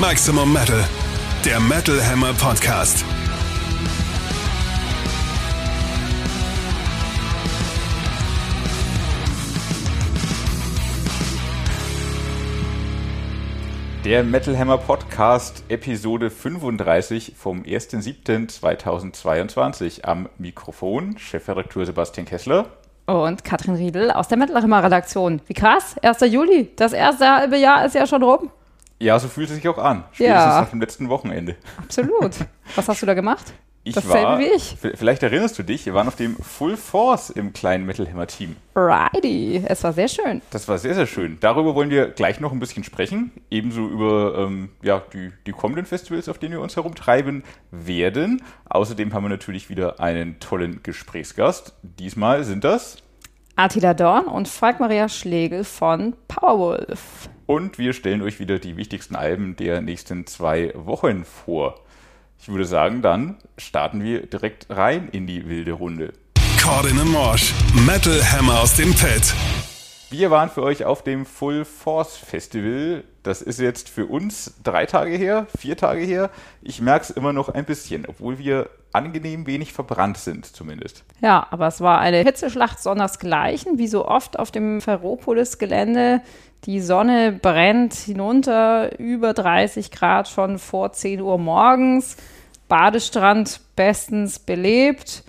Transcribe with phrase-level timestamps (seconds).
[0.00, 0.84] Maximum Metal,
[1.44, 3.04] der Metal Hammer Podcast.
[14.04, 20.04] Der Metal Hammer Podcast, Episode 35 vom 1.7.2022.
[20.04, 22.66] Am Mikrofon Chefredakteur Sebastian Kessler.
[23.06, 25.40] Und Katrin Riedel aus der Metal Hammer Redaktion.
[25.48, 26.20] Wie krass, 1.
[26.32, 26.70] Juli.
[26.76, 28.52] Das erste halbe Jahr ist ja schon rum.
[29.00, 30.04] Ja, so fühlt es sich auch an.
[30.12, 30.60] Spätestens Ja.
[30.62, 31.56] nach dem letzten Wochenende.
[31.76, 32.32] Absolut.
[32.74, 33.52] Was hast du da gemacht?
[33.84, 34.76] Ich Dasselbe war, wie ich.
[34.96, 38.56] vielleicht erinnerst du dich, wir waren auf dem Full Force im kleinen Metal Hammer Team.
[38.76, 39.62] Righty.
[39.66, 40.42] Es war sehr schön.
[40.50, 41.38] Das war sehr, sehr schön.
[41.40, 43.30] Darüber wollen wir gleich noch ein bisschen sprechen.
[43.50, 48.42] Ebenso über ähm, ja, die, die kommenden Festivals, auf denen wir uns herumtreiben werden.
[48.68, 51.72] Außerdem haben wir natürlich wieder einen tollen Gesprächsgast.
[51.82, 52.98] Diesmal sind das.
[53.56, 57.30] Attila Dorn und Frank Maria Schlegel von Powerwolf.
[57.48, 61.80] Und wir stellen euch wieder die wichtigsten Alben der nächsten zwei Wochen vor.
[62.38, 66.12] Ich würde sagen, dann starten wir direkt rein in die wilde Runde.
[66.62, 67.54] Cordin Morsch,
[67.86, 69.32] Metal Hammer aus dem Pit.
[70.10, 73.04] Wir waren für euch auf dem Full Force Festival.
[73.22, 76.30] Das ist jetzt für uns drei Tage her, vier Tage her.
[76.60, 81.04] Ich merke es immer noch ein bisschen, obwohl wir angenehm wenig verbrannt sind, zumindest.
[81.20, 86.22] Ja, aber es war eine Hitzeschlacht sondersgleichen, wie so oft auf dem Ferropolis-Gelände.
[86.64, 92.16] Die Sonne brennt hinunter, über 30 Grad schon vor 10 Uhr morgens.
[92.68, 95.24] Badestrand bestens belebt.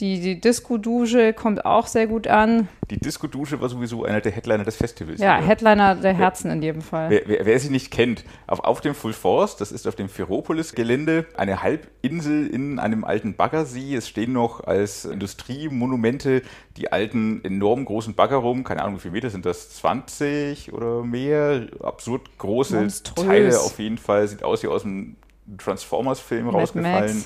[0.00, 2.68] Die, die Disco-Dusche kommt auch sehr gut an.
[2.90, 5.20] Die Disco-Dusche war sowieso einer der Headliner des Festivals.
[5.20, 5.46] Ja, oder?
[5.46, 7.10] Headliner der Herzen in jedem Fall.
[7.10, 10.08] Wer, wer, wer sie nicht kennt, auf, auf dem Full Force, das ist auf dem
[10.08, 13.94] Ferropolis-Gelände, eine Halbinsel in einem alten Baggersee.
[13.94, 16.42] Es stehen noch als Industriemonumente
[16.78, 18.64] die alten, enorm großen Bagger rum.
[18.64, 19.70] Keine Ahnung, wie viele Meter sind das?
[19.76, 21.66] 20 oder mehr?
[21.82, 23.26] Absurd große Monströs.
[23.26, 24.26] Teile auf jeden Fall.
[24.26, 25.16] Sieht aus wie aus einem
[25.58, 27.24] Transformers-Film rausgefallen.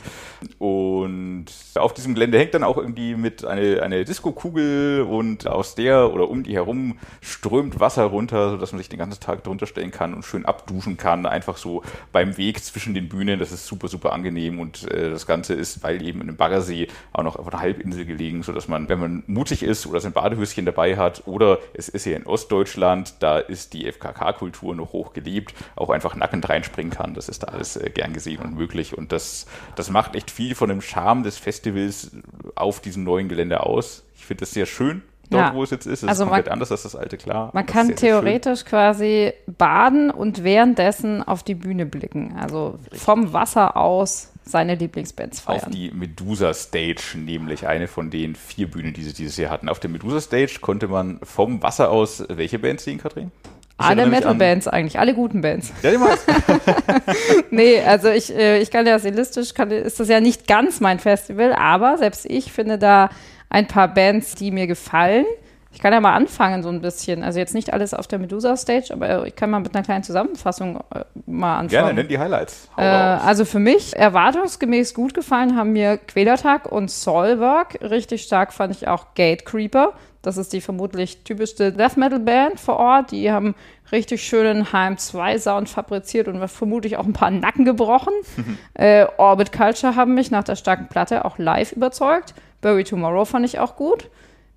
[0.59, 1.47] Und
[1.77, 6.29] auf diesem Gelände hängt dann auch irgendwie mit eine, eine Disco-Kugel und aus der oder
[6.29, 10.15] um die herum strömt Wasser runter, sodass man sich den ganzen Tag drunter stellen kann
[10.15, 11.27] und schön abduschen kann.
[11.27, 11.83] Einfach so
[12.13, 13.39] beim Weg zwischen den Bühnen.
[13.39, 16.89] Das ist super, super angenehm und äh, das Ganze ist, weil eben in einem Baggersee
[17.13, 20.65] auch noch auf einer Halbinsel gelegen, sodass man, wenn man mutig ist oder sein Badehöschen
[20.65, 25.55] dabei hat oder es ist hier in Ostdeutschland, da ist die FKK-Kultur noch hoch gelebt,
[25.77, 27.15] auch einfach nackend reinspringen kann.
[27.15, 30.55] Das ist da alles äh, gern gesehen und möglich und das, das macht echt viel
[30.55, 32.11] von dem Charme des Festivals
[32.55, 34.05] auf diesem neuen Gelände aus.
[34.17, 35.03] Ich finde das sehr schön.
[35.31, 35.55] Dort, Ja.
[35.55, 37.51] wo es jetzt ist, es Also ist man- komplett anders als das alte, klar.
[37.55, 42.37] Man kann sehr, sehr theoretisch quasi baden und währenddessen auf die Bühne blicken.
[42.39, 45.73] Also vom Wasser aus seine Lieblingsbands auf feiern.
[45.73, 49.71] die Medusa Stage, nämlich eine von den vier Bühnen, die sie dieses Jahr hatten.
[49.71, 53.31] Auf der Medusa Stage konnte man vom Wasser aus welche Bands sehen, Katrin?
[53.77, 55.73] Alle Metal-Bands eigentlich, alle guten Bands.
[55.83, 55.99] Ja, die.
[57.51, 60.99] Nee, also ich, äh, ich kann ja stilistisch, kann, ist das ja nicht ganz mein
[60.99, 63.11] Festival, aber selbst ich finde da
[63.51, 65.27] ein paar Bands, die mir gefallen.
[65.73, 67.25] Ich kann ja mal anfangen so ein bisschen.
[67.25, 70.05] Also jetzt nicht alles auf der Medusa Stage, aber ich kann mal mit einer kleinen
[70.05, 71.69] Zusammenfassung äh, mal anfangen.
[71.69, 72.69] Gerne, nenn die Highlights.
[72.77, 77.79] Äh, also für mich erwartungsgemäß gut gefallen haben mir Quälertag und Soulwork.
[77.81, 79.95] Richtig stark fand ich auch Gatecreeper.
[80.25, 83.11] Das ist die vermutlich typischste Death Metal Band vor Ort.
[83.11, 83.55] Die haben
[83.93, 88.15] richtig schönen HM2 Sound fabriziert und vermutlich auch ein paar Nacken gebrochen.
[88.75, 92.35] äh, Orbit Culture haben mich nach der starken Platte auch live überzeugt.
[92.63, 94.09] Bury Tomorrow fand ich auch gut.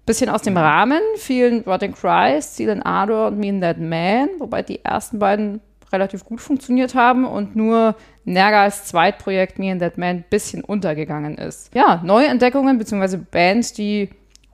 [0.06, 4.30] Bisschen aus dem Rahmen, vielen Rotting Cries, Steel and Ardor und Me and That Man,
[4.40, 5.60] wobei die ersten beiden
[5.92, 11.38] relativ gut funktioniert haben und nur Nergals Zweitprojekt Me and That Man ein bisschen untergegangen
[11.38, 11.76] ist.
[11.76, 13.18] Ja, neue Entdeckungen bzw.
[13.18, 14.10] Bands, die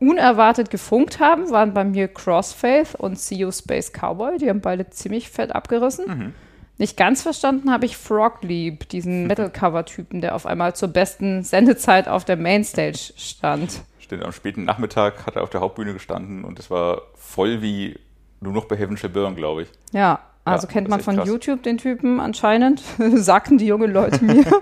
[0.08, 4.38] unerwartet gefunkt haben, waren bei mir Crossfaith und See You Space Cowboy.
[4.38, 6.34] Die haben beide ziemlich fett abgerissen.
[6.78, 12.26] Nicht ganz verstanden habe ich Frogleap, diesen Metal-Cover-Typen, der auf einmal zur besten Sendezeit auf
[12.26, 13.84] der Mainstage stand.
[14.00, 18.00] Stimmt, am späten Nachmittag hat er auf der Hauptbühne gestanden und es war voll wie
[18.42, 19.70] nur noch bei Heaven Shall Burn, glaube ich.
[19.92, 21.28] Ja, also Ja, kennt man von krass.
[21.28, 22.82] YouTube den Typen anscheinend,
[23.16, 24.46] sagten die jungen Leute mir.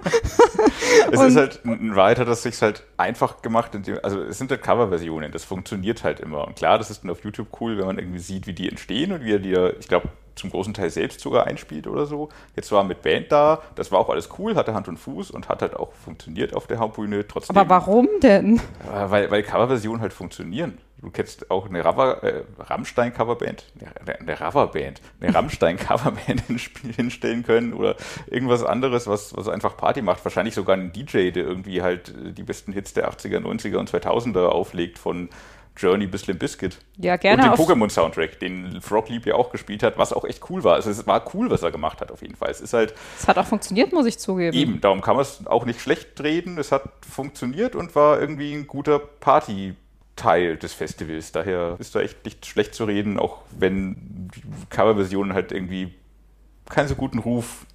[1.11, 4.51] Es ist halt, in Wahrheit hat das sich halt einfach gemacht, indem, also es sind
[4.51, 6.47] halt Coverversionen, das funktioniert halt immer.
[6.47, 9.11] Und klar, das ist dann auf YouTube cool, wenn man irgendwie sieht, wie die entstehen
[9.11, 12.29] und wie er die, ja, ich glaube, zum großen Teil selbst sogar einspielt oder so.
[12.55, 15.31] Jetzt war er mit Band da, das war auch alles cool, hatte Hand und Fuß
[15.31, 17.27] und hat halt auch funktioniert auf der Hauptbühne.
[17.27, 18.61] Trotzdem, Aber warum denn?
[18.85, 20.77] Ja, Weil, weil Coverversionen halt funktionieren.
[21.01, 23.65] Du kennst auch eine Rava, äh, Rammstein-Coverband,
[24.05, 26.41] eine, eine Rava-Band, eine Rammstein-Coverband
[26.95, 27.95] hinstellen können oder
[28.27, 30.23] irgendwas anderes, was, was einfach Party macht.
[30.23, 33.89] Wahrscheinlich sogar ein DJ, der irgendwie halt äh, die besten Hits der 80er, 90er und
[33.89, 35.29] 2000er auflegt von
[35.77, 36.77] Journey bis Limp Bizkit.
[36.97, 37.51] Ja, gerne.
[37.51, 40.75] Und den Pokémon-Soundtrack, den Frog Leap ja auch gespielt hat, was auch echt cool war.
[40.75, 42.49] Also es war cool, was er gemacht hat auf jeden Fall.
[42.51, 44.55] Es ist halt Es hat auch funktioniert, muss ich zugeben.
[44.55, 46.57] eben, darum kann man es auch nicht schlecht reden.
[46.57, 51.31] Es hat funktioniert und war irgendwie ein guter Party-Teil des Festivals.
[51.31, 55.93] Daher ist da echt nicht schlecht zu reden, auch wenn die Coverversionen halt irgendwie
[56.69, 57.65] keinen so guten Ruf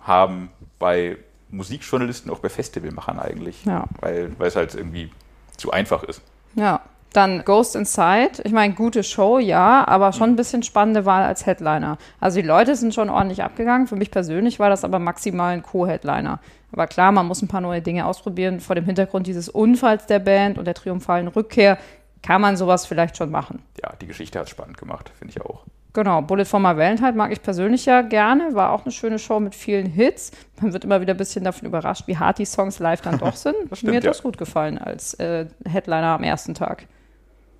[0.00, 1.16] haben bei
[1.50, 3.64] Musikjournalisten, auch bei Festivalmachern eigentlich.
[3.64, 3.84] Ja.
[4.00, 5.10] Weil, weil es halt irgendwie
[5.56, 6.20] zu einfach ist.
[6.54, 6.82] Ja.
[7.14, 8.42] Dann Ghost Inside.
[8.42, 11.96] Ich meine, gute Show, ja, aber schon ein bisschen spannende Wahl als Headliner.
[12.20, 13.86] Also die Leute sind schon ordentlich abgegangen.
[13.86, 16.40] Für mich persönlich war das aber maximal ein Co-Headliner.
[16.72, 18.58] Aber klar, man muss ein paar neue Dinge ausprobieren.
[18.58, 21.78] Vor dem Hintergrund dieses Unfalls der Band und der triumphalen Rückkehr
[22.20, 23.62] kann man sowas vielleicht schon machen.
[23.80, 25.62] Ja, die Geschichte hat es spannend gemacht, finde ich auch.
[25.92, 28.56] Genau, Bullet for My Valentine mag ich persönlich ja gerne.
[28.56, 30.32] War auch eine schöne Show mit vielen Hits.
[30.60, 33.36] Man wird immer wieder ein bisschen davon überrascht, wie hart die Songs live dann doch
[33.36, 33.54] sind.
[33.72, 34.10] stimmt, Mir hat ja.
[34.10, 36.86] das gut gefallen als äh, Headliner am ersten Tag.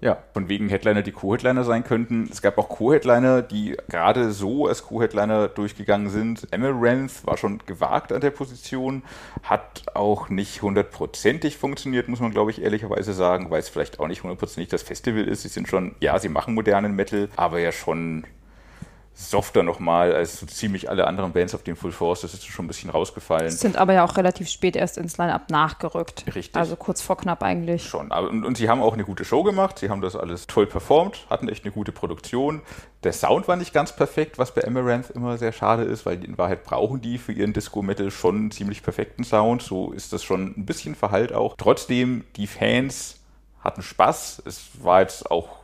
[0.01, 2.29] Ja, von wegen Headliner, die Co-Headliner sein könnten.
[2.31, 6.47] Es gab auch Co-Headliner, die gerade so als Co-Headliner durchgegangen sind.
[6.53, 9.03] Amaranth war schon gewagt an der Position,
[9.43, 14.09] hat auch nicht hundertprozentig funktioniert, muss man glaube ich ehrlicherweise sagen, weil es vielleicht auch
[14.09, 15.43] nicht hundertprozentig das Festival ist.
[15.43, 18.25] Sie sind schon, ja, sie machen modernen Metal, aber ja schon
[19.15, 22.23] softer nochmal als so ziemlich alle anderen Bands auf dem Full Force.
[22.23, 23.51] Das ist schon ein bisschen rausgefallen.
[23.51, 26.25] Sind aber ja auch relativ spät erst ins Line-Up nachgerückt.
[26.35, 26.57] Richtig.
[26.57, 27.85] Also kurz vor knapp eigentlich.
[27.85, 28.11] Schon.
[28.11, 29.79] Und, und sie haben auch eine gute Show gemacht.
[29.79, 32.63] Sie haben das alles toll performt, hatten echt eine gute Produktion.
[33.05, 36.37] Der Sound war nicht ganz perfekt, was bei Amaranth immer sehr schade ist, weil in
[36.37, 39.63] Wahrheit brauchen die für ihren Disco-Metal schon einen ziemlich perfekten Sound.
[39.63, 41.55] So ist das schon ein bisschen verhallt auch.
[41.57, 43.21] Trotzdem, die Fans
[43.61, 44.43] hatten Spaß.
[44.45, 45.64] Es war jetzt auch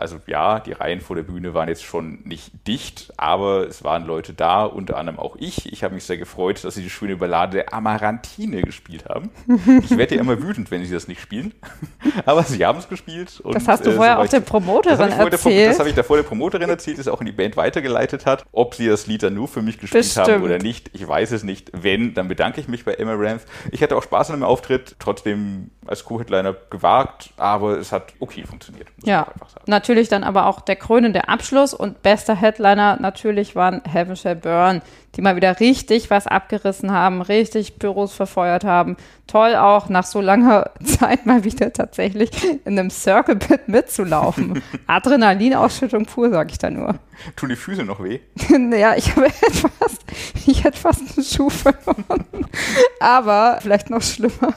[0.00, 4.06] also ja, die Reihen vor der Bühne waren jetzt schon nicht dicht, aber es waren
[4.06, 5.70] Leute da, unter anderem auch ich.
[5.72, 9.30] Ich habe mich sehr gefreut, dass sie die schöne Ballade der Amarantine gespielt haben.
[9.82, 11.54] Ich werde ja immer wütend, wenn sie das nicht spielen.
[12.26, 13.40] Aber sie haben es gespielt.
[13.40, 15.70] Und, Das hast du äh, vorher auch der Promoterin erzählt.
[15.70, 18.44] das habe ich davor der Promoterin erzählt, das auch in die Band weitergeleitet hat.
[18.52, 20.44] Ob sie das Lied dann nur für mich gespielt haben Bestimmt.
[20.44, 21.70] oder nicht, ich weiß es nicht.
[21.72, 23.42] Wenn, dann bedanke ich mich bei Amaranth.
[23.70, 28.44] Ich hatte auch Spaß an dem Auftritt, trotzdem als Co-Headliner gewagt, aber es hat okay
[28.44, 28.88] funktioniert.
[29.02, 29.64] Ja, sagen.
[29.90, 34.82] Natürlich dann aber auch der krönende Abschluss und bester Headliner natürlich waren Heaven Shall Burn,
[35.16, 38.96] die mal wieder richtig was abgerissen haben, richtig Büros verfeuert haben.
[39.26, 42.30] Toll auch nach so langer Zeit mal wieder tatsächlich
[42.64, 44.62] in einem Circle Pit mitzulaufen.
[44.86, 46.96] Adrenalinausschüttung pur, sag ich da nur.
[47.36, 48.20] Tun die Füße noch weh?
[48.58, 49.98] naja, ich habe etwas,
[50.46, 52.24] ich hätte fast einen Schuh verloren.
[52.98, 54.54] Aber vielleicht noch schlimmer,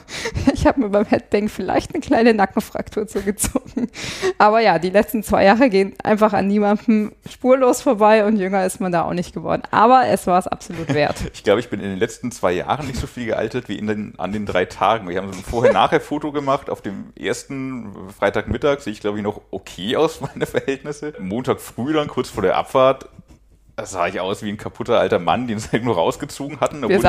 [0.52, 3.88] ich habe mir beim Headbang vielleicht eine kleine Nackenfraktur zugezogen.
[4.38, 8.80] Aber ja, die letzten zwei Jahre gehen einfach an niemandem spurlos vorbei und jünger ist
[8.80, 9.62] man da auch nicht geworden.
[9.70, 11.16] Aber es war es absolut wert.
[11.34, 13.86] Ich glaube, ich bin in den letzten zwei Jahren nicht so viel gealtert wie in
[13.86, 15.08] den, an den drei Tagen.
[15.08, 16.70] Wir haben so ein Vorher-Nachher-Foto gemacht.
[16.70, 21.12] Auf dem ersten Freitagmittag sehe ich, glaube ich, noch okay aus, meine Verhältnisse.
[21.18, 23.08] Montag früh dann, kurz vor der Abfahrt,
[23.76, 26.84] da sah ich aus wie ein kaputter alter Mann, den sie halt nur rausgezogen hatten.
[26.88, 27.02] ich,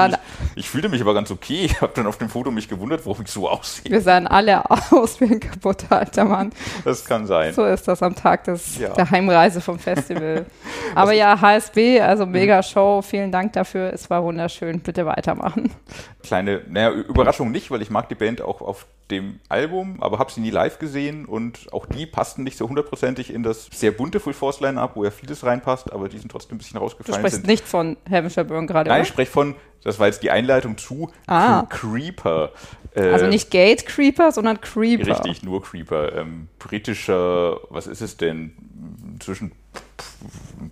[0.56, 1.66] ich fühlte mich aber ganz okay.
[1.66, 3.92] Ich habe dann auf dem Foto mich gewundert, warum ich so aussehe.
[3.92, 6.52] Wir sahen alle aus wie ein kaputter alter Mann.
[6.84, 7.54] Das kann sein.
[7.54, 8.90] So ist das am Tag des, Ja.
[8.94, 10.46] der Heimreise vom Festival.
[10.96, 13.02] Aber ja, HSB, also mega Show.
[13.02, 13.94] Vielen Dank dafür.
[13.94, 14.80] Es war wunderschön.
[14.80, 15.72] Bitte weitermachen.
[16.24, 20.32] kleine, naja, Überraschung nicht, weil ich mag die Band auch auf dem Album, aber habe
[20.32, 24.20] sie nie live gesehen und auch die passten nicht so hundertprozentig in das sehr bunte
[24.20, 27.20] Full Force Line-Up, wo ja vieles reinpasst, aber die sind trotzdem ein bisschen Du rausgefallen.
[27.20, 27.48] sprichst sind.
[27.48, 29.04] nicht von Heaven Shall Burn gerade, Nein, oder?
[29.04, 31.68] ich spreche von, das war jetzt die Einleitung zu Ah.
[31.70, 32.52] Creeper.
[32.96, 35.06] Äh, Also nicht Gate Creeper, sondern Creeper.
[35.06, 36.16] Richtig, nur Creeper.
[36.16, 38.54] Ähm, britischer, was ist es denn?
[39.20, 39.52] Zwischen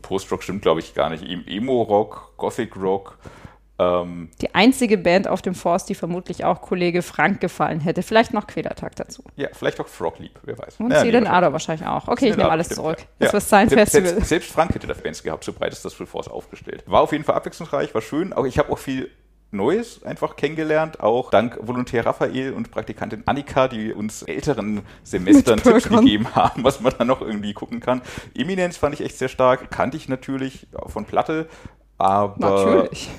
[0.01, 1.23] Post-Rock stimmt, glaube ich, gar nicht.
[1.23, 3.17] Em- Emo-Rock, Gothic-Rock.
[3.79, 8.03] Ähm, Die einzige Band auf dem Forst, die vermutlich auch Kollege Frank gefallen hätte.
[8.03, 9.23] Vielleicht noch Quälertag dazu.
[9.35, 10.75] ja, vielleicht auch Frog Leap, wer weiß.
[10.79, 11.31] Und Ja, nee, Seelen wahrscheinlich.
[11.31, 12.07] Adler wahrscheinlich auch.
[12.07, 12.97] Okay, ich nehme alles zurück.
[12.99, 13.05] ja.
[13.19, 14.09] Das wird sein Selbst- Festival.
[14.13, 16.83] Selbst, selbst Frank hätte da Fans gehabt, so breit ist das Full Force aufgestellt.
[16.85, 18.31] War auf jeden Fall abwechslungsreich, war schön.
[18.31, 19.09] Auch ich habe auch viel
[19.49, 25.89] Neues einfach kennengelernt, auch dank Volontär Raphael und Praktikantin Annika, die uns älteren Semestern Tipps
[25.89, 28.01] gegeben haben, was man da noch irgendwie gucken kann.
[28.35, 31.47] Eminenz fand ich echt sehr stark, kannte ich natürlich von Platte,
[31.99, 33.09] aber Natürlich.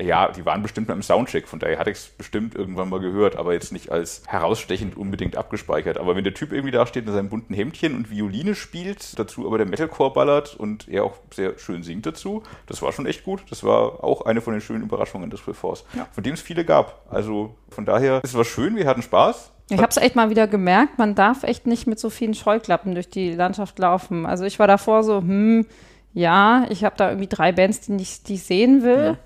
[0.00, 3.00] Ja, die waren bestimmt mit einem Soundcheck, von daher hatte ich es bestimmt irgendwann mal
[3.00, 5.98] gehört, aber jetzt nicht als herausstechend unbedingt abgespeichert.
[5.98, 9.46] Aber wenn der Typ irgendwie da steht in seinem bunten Hemdchen und Violine spielt, dazu
[9.46, 13.24] aber der Metalcore ballert und er auch sehr schön singt dazu, das war schon echt
[13.24, 13.42] gut.
[13.50, 16.06] Das war auch eine von den schönen Überraschungen des Full Force, Ja.
[16.12, 17.06] von dem es viele gab.
[17.10, 19.50] Also von daher, es war schön, wir hatten Spaß.
[19.70, 22.94] Ich habe es echt mal wieder gemerkt, man darf echt nicht mit so vielen Scheuklappen
[22.94, 24.26] durch die Landschaft laufen.
[24.26, 25.64] Also ich war davor so, hm,
[26.12, 29.16] ja, ich habe da irgendwie drei Bands, die, ich, die ich sehen will.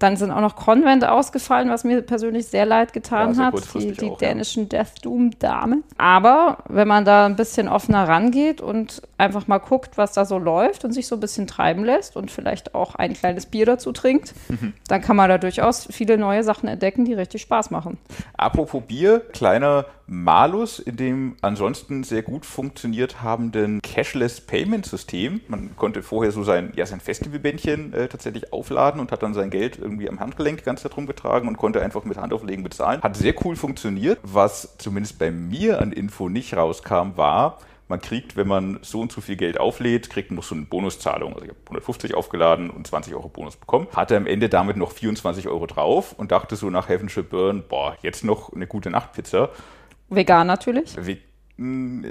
[0.00, 3.92] Dann sind auch noch Convent ausgefallen, was mir persönlich sehr leid getan Ja, hat, die,
[3.92, 4.28] die auch, ja.
[4.28, 5.84] dänischen Death Doom Damen.
[5.98, 10.38] Aber wenn man da ein bisschen offener rangeht und einfach mal guckt, was da so
[10.38, 13.92] läuft und sich so ein bisschen treiben lässt und vielleicht auch ein kleines Bier dazu
[13.92, 14.34] trinkt,
[14.88, 17.98] dann kann man da durchaus viele neue Sachen entdecken, die richtig Spaß machen.
[18.36, 25.40] Apropos Bier, kleiner Malus in dem ansonsten sehr gut funktioniert habenden Cashless Payment System.
[25.46, 29.50] Man konnte vorher so sein, ja, sein Festivalbändchen äh, tatsächlich aufladen und hat dann sein
[29.50, 33.00] Geld irgendwie am Handgelenk die ganze Zeit rumgetragen und konnte einfach mit Handauflegen bezahlen.
[33.02, 34.18] Hat sehr cool funktioniert.
[34.24, 39.12] Was zumindest bei mir an Info nicht rauskam, war, man kriegt, wenn man so und
[39.12, 41.34] so viel Geld auflädt, kriegt man so eine Bonuszahlung.
[41.34, 43.86] Also ich habe 150 aufgeladen und 20 Euro Bonus bekommen.
[43.94, 47.96] Hatte am Ende damit noch 24 Euro drauf und dachte so nach Heaven Burn, boah,
[48.02, 49.50] jetzt noch eine gute Nachtpizza.
[50.10, 50.96] Vegan natürlich.
[50.96, 51.18] Ve-
[51.56, 52.06] mh,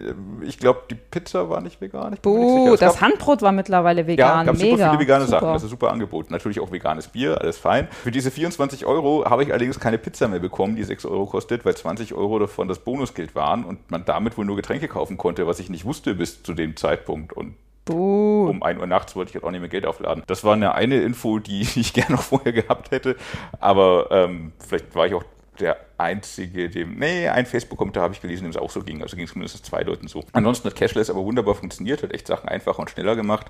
[0.45, 2.05] Ich glaube, die Pizza war nicht vegan.
[2.05, 2.73] Ich nicht Buh.
[2.73, 4.45] Es das gab- Handbrot war mittlerweile ja, vegan.
[4.45, 4.89] gab super Mega.
[4.91, 5.39] viele vegane Super.
[5.41, 5.53] Sachen.
[5.53, 6.31] Das ist super Angebot.
[6.31, 7.87] Natürlich auch veganes Bier, alles fein.
[7.91, 11.65] Für diese 24 Euro habe ich allerdings keine Pizza mehr bekommen, die 6 Euro kostet,
[11.65, 15.45] weil 20 Euro davon das Bonusgeld waren und man damit wohl nur Getränke kaufen konnte,
[15.47, 17.33] was ich nicht wusste bis zu dem Zeitpunkt.
[17.33, 18.47] Und Buh.
[18.49, 20.23] um 1 Uhr nachts wollte ich halt auch nicht mehr Geld aufladen.
[20.27, 23.15] Das war eine, eine Info, die ich gerne noch vorher gehabt hätte.
[23.59, 25.23] Aber ähm, vielleicht war ich auch
[25.59, 26.97] der Einzige, dem.
[26.97, 29.01] Nee, ein Facebook-Kommentar habe ich gelesen, dem es auch so ging.
[29.01, 30.23] Also ging es mindestens zwei Leuten so.
[30.31, 33.47] Ansonsten hat Cashless aber wunderbar funktioniert, hat echt Sachen einfacher und schneller gemacht.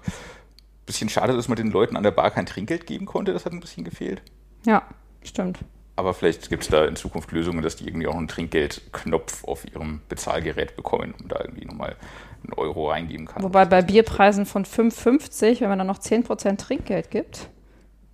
[0.85, 3.53] Bisschen schade, dass man den Leuten an der Bar kein Trinkgeld geben konnte, das hat
[3.53, 4.21] ein bisschen gefehlt.
[4.65, 4.83] Ja,
[5.23, 5.59] stimmt.
[5.95, 9.65] Aber vielleicht gibt es da in Zukunft Lösungen, dass die irgendwie auch einen Trinkgeldknopf auf
[9.71, 11.97] ihrem Bezahlgerät bekommen und da irgendwie nochmal
[12.43, 13.43] einen Euro reingeben kann.
[13.43, 17.49] Wobei bei Bierpreisen von 5,50, wenn man dann noch 10% Trinkgeld gibt,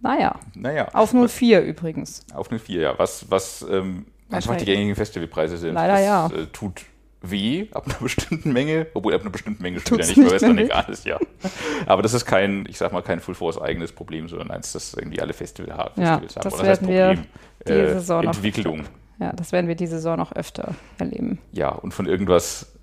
[0.01, 2.25] naja, Naja, auf 0,4 übrigens.
[2.33, 2.99] Auf eine 4, ja.
[2.99, 5.73] Was, was ähm, einfach die gängigen Festivalpreise sind.
[5.73, 6.27] Leider das, ja.
[6.43, 6.81] Äh, tut
[7.21, 10.41] weh ab einer bestimmten Menge, obwohl ab einer bestimmten Menge wieder Tut's nicht, weil es
[10.41, 11.19] dann egal ist, ja.
[11.87, 14.93] Aber das ist kein, ich sag mal, kein Full Force eigenes Problem, sondern eins, das
[14.93, 16.01] irgendwie alle Festival haben.
[16.01, 16.43] Ja, Festivals haben.
[16.43, 17.25] das Oder heißt werden wir Problem?
[17.67, 18.83] diese Äh, Saison noch- Entwicklung.
[19.19, 21.39] Ja, das werden wir diese Saison noch öfter erleben.
[21.53, 22.73] Ja, und von irgendwas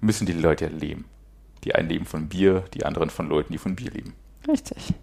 [0.00, 1.04] müssen die Leute ja leben.
[1.64, 4.14] Die einen leben von Bier, die anderen von Leuten, die von Bier leben.
[4.46, 4.94] Richtig.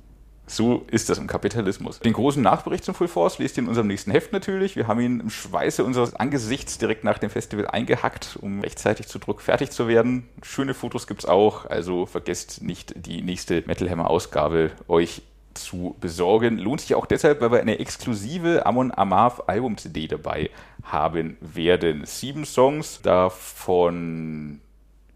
[0.45, 1.99] So ist das im Kapitalismus.
[1.99, 4.75] Den großen Nachbericht zum Full Force lest ihr in unserem nächsten Heft natürlich.
[4.75, 9.19] Wir haben ihn im Schweiße unseres Angesichts direkt nach dem Festival eingehackt, um rechtzeitig zu
[9.19, 10.27] Druck fertig zu werden.
[10.41, 15.21] Schöne Fotos gibt's auch, also vergesst nicht die nächste Metal Hammer Ausgabe euch
[15.53, 16.57] zu besorgen.
[16.57, 20.49] Lohnt sich auch deshalb, weil wir eine exklusive Amon Amarth Album CD dabei
[20.83, 22.05] haben werden.
[22.05, 24.59] Sieben Songs, davon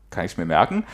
[0.10, 0.86] kann ich es mir merken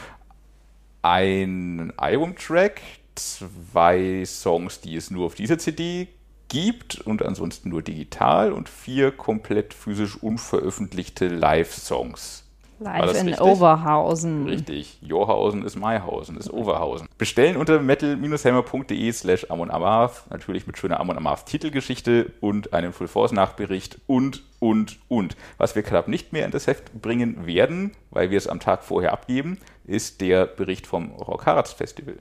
[1.04, 2.82] ein Albumtrack,
[3.15, 6.08] zwei Songs, die es nur auf dieser CD
[6.50, 12.43] gibt und ansonsten nur digital und vier komplett physisch unveröffentlichte Live-Songs.
[12.79, 13.41] Live in richtig?
[13.41, 14.48] Oberhausen.
[14.48, 14.98] Richtig.
[15.01, 17.08] Johausen ist Maihausen, ist Overhausen.
[17.17, 20.29] Bestellen unter metal-hammer.de slash Amon Amarth.
[20.29, 25.38] Natürlich mit schöner Amon Amarth Titelgeschichte und einem Full Force Nachbericht und, und, und.
[25.58, 28.84] Was wir knapp nicht mehr in das Heft bringen werden, weil wir es am Tag
[28.84, 32.17] vorher abgeben, ist der Bericht vom Rock Harz Festival.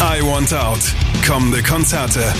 [0.00, 0.80] I Want Out.
[1.26, 2.32] Kommende Konzerte.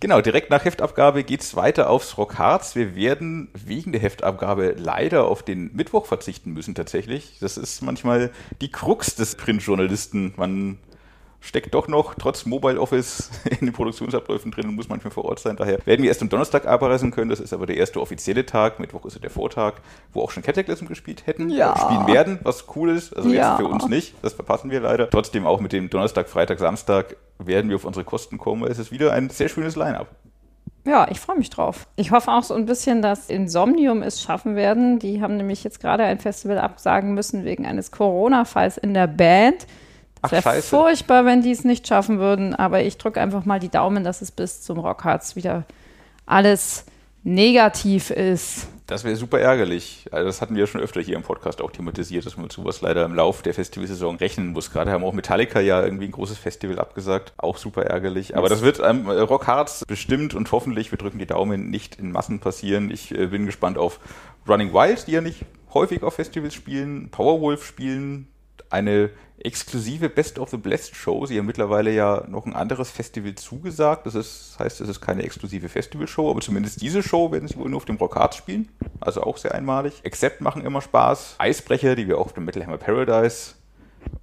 [0.00, 2.74] Genau, direkt nach Heftabgabe geht's weiter aufs Rock Harz.
[2.74, 7.38] Wir werden wegen der Heftabgabe leider auf den Mittwoch verzichten müssen tatsächlich.
[7.40, 8.30] Das ist manchmal
[8.60, 10.34] die Krux des Printjournalisten.
[10.36, 10.78] Man
[11.42, 13.30] steckt doch noch trotz Mobile Office
[13.60, 15.56] in den Produktionsabläufen drin und muss manchmal vor Ort sein.
[15.56, 17.28] Daher werden wir erst am Donnerstag abreisen können.
[17.30, 18.78] Das ist aber der erste offizielle Tag.
[18.80, 19.74] Mittwoch ist ja der Vortag,
[20.12, 21.50] wo auch schon Cataclysm gespielt hätten.
[21.50, 21.76] Ja.
[21.76, 23.14] Spielen werden, was cool ist.
[23.16, 23.50] Also Ja.
[23.50, 24.14] jetzt für uns nicht.
[24.22, 25.10] Das verpassen wir leider.
[25.10, 28.70] Trotzdem auch mit dem Donnerstag, Freitag, Samstag werden wir auf unsere Kosten kommen.
[28.70, 30.06] Es ist wieder ein sehr schönes Line-Up.
[30.84, 31.86] Ja, ich freue mich drauf.
[31.94, 34.98] Ich hoffe auch so ein bisschen, dass Insomnium es schaffen werden.
[34.98, 39.66] Die haben nämlich jetzt gerade ein Festival absagen müssen wegen eines Corona-Falls in der Band.
[40.22, 43.58] Ach, Es wäre furchtbar, wenn die es nicht schaffen würden, aber ich drücke einfach mal
[43.58, 45.64] die Daumen, dass es bis zum Rockharz wieder
[46.26, 46.86] alles
[47.24, 48.68] negativ ist.
[48.86, 50.06] Das wäre super ärgerlich.
[50.10, 52.80] Also das hatten wir schon öfter hier im Podcast auch thematisiert, dass man mit sowas
[52.82, 54.70] leider im Lauf der Festivalsaison rechnen muss.
[54.70, 57.32] Gerade haben auch Metallica ja irgendwie ein großes Festival abgesagt.
[57.36, 58.36] Auch super ärgerlich.
[58.36, 61.94] Aber das wird am äh, Rock Harz bestimmt und hoffentlich, wir drücken die Daumen, nicht
[61.96, 62.90] in Massen passieren.
[62.90, 64.00] Ich äh, bin gespannt auf
[64.48, 68.28] Running Wild, die ja nicht häufig auf Festivals spielen, Powerwolf spielen,
[68.72, 71.26] eine exklusive Best of the Blessed Show.
[71.26, 74.06] Sie haben mittlerweile ja noch ein anderes Festival zugesagt.
[74.06, 77.68] Das ist, heißt, es ist keine exklusive Festivalshow, aber zumindest diese Show werden sie wohl
[77.68, 78.68] nur auf dem Rockart spielen.
[79.00, 80.02] Also auch sehr einmalig.
[80.04, 81.36] Accept machen immer Spaß.
[81.38, 83.54] Eisbrecher, die wir auch auf dem Metal Hammer Paradise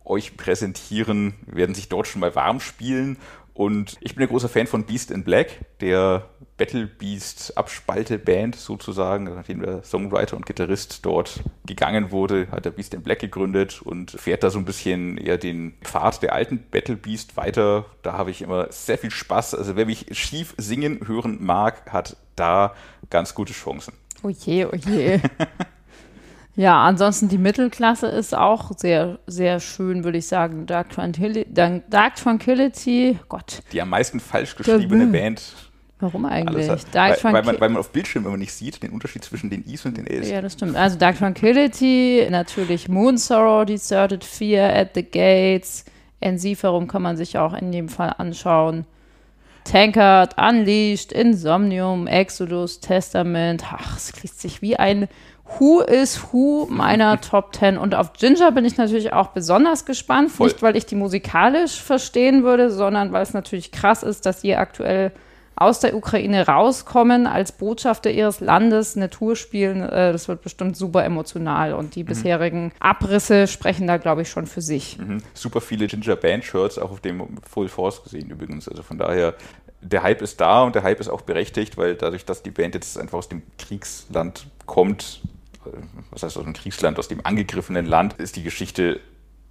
[0.03, 3.17] euch präsentieren, werden sich dort schon mal warm spielen.
[3.53, 9.23] Und ich bin ein großer Fan von Beast in Black, der Battle Beast Abspalte-Band sozusagen,
[9.23, 14.11] nachdem der Songwriter und Gitarrist dort gegangen wurde, hat er Beast in Black gegründet und
[14.11, 17.85] fährt da so ein bisschen eher den Pfad der alten Battle Beast weiter.
[18.01, 19.55] Da habe ich immer sehr viel Spaß.
[19.55, 22.73] Also wer mich schief singen hören mag, hat da
[23.09, 23.93] ganz gute Chancen.
[24.21, 25.21] Oje, oje.
[26.57, 30.65] ja, ansonsten die Mittelklasse ist auch sehr, sehr schön, würde ich sagen.
[30.65, 33.61] Dark Tranquility, Dark Tranquility, Gott.
[33.71, 35.68] Die am meisten falsch geschriebene Band
[36.01, 36.69] Warum eigentlich?
[36.69, 39.63] Hat, weil, weil, man, weil man auf Bildschirm immer nicht sieht, den Unterschied zwischen den
[39.65, 40.29] Is und den Ls.
[40.29, 40.77] Ja, das stimmt.
[40.77, 45.83] Also Dark Tranquility, natürlich Moon Sorrow, Deserted Fear, At the Gates,
[46.21, 48.85] Ensiferum kann man sich auch in dem Fall anschauen.
[49.65, 53.65] Tankard, Unleashed, Insomnium, Exodus, Testament.
[53.69, 55.09] Ach, es liest sich wie ein
[55.57, 57.77] Who is Who meiner Top 10.
[57.77, 60.31] Und auf Ginger bin ich natürlich auch besonders gespannt.
[60.31, 60.47] Voll.
[60.47, 64.59] Nicht, weil ich die musikalisch verstehen würde, sondern weil es natürlich krass ist, dass ihr
[64.59, 65.11] aktuell
[65.59, 70.77] aus der Ukraine rauskommen, als Botschafter ihres Landes eine Tour spielen, äh, das wird bestimmt
[70.77, 71.73] super emotional.
[71.73, 72.07] Und die mhm.
[72.07, 74.97] bisherigen Abrisse sprechen da, glaube ich, schon für sich.
[74.97, 75.21] Mhm.
[75.33, 78.69] Super viele Ginger Band Shirts auch auf dem Full Force gesehen übrigens.
[78.69, 79.35] Also von daher,
[79.81, 82.75] der Hype ist da und der Hype ist auch berechtigt, weil dadurch, dass die Band
[82.75, 85.21] jetzt einfach aus dem Kriegsland kommt,
[85.65, 85.71] äh,
[86.11, 89.01] was heißt aus dem Kriegsland, aus dem angegriffenen Land, ist die Geschichte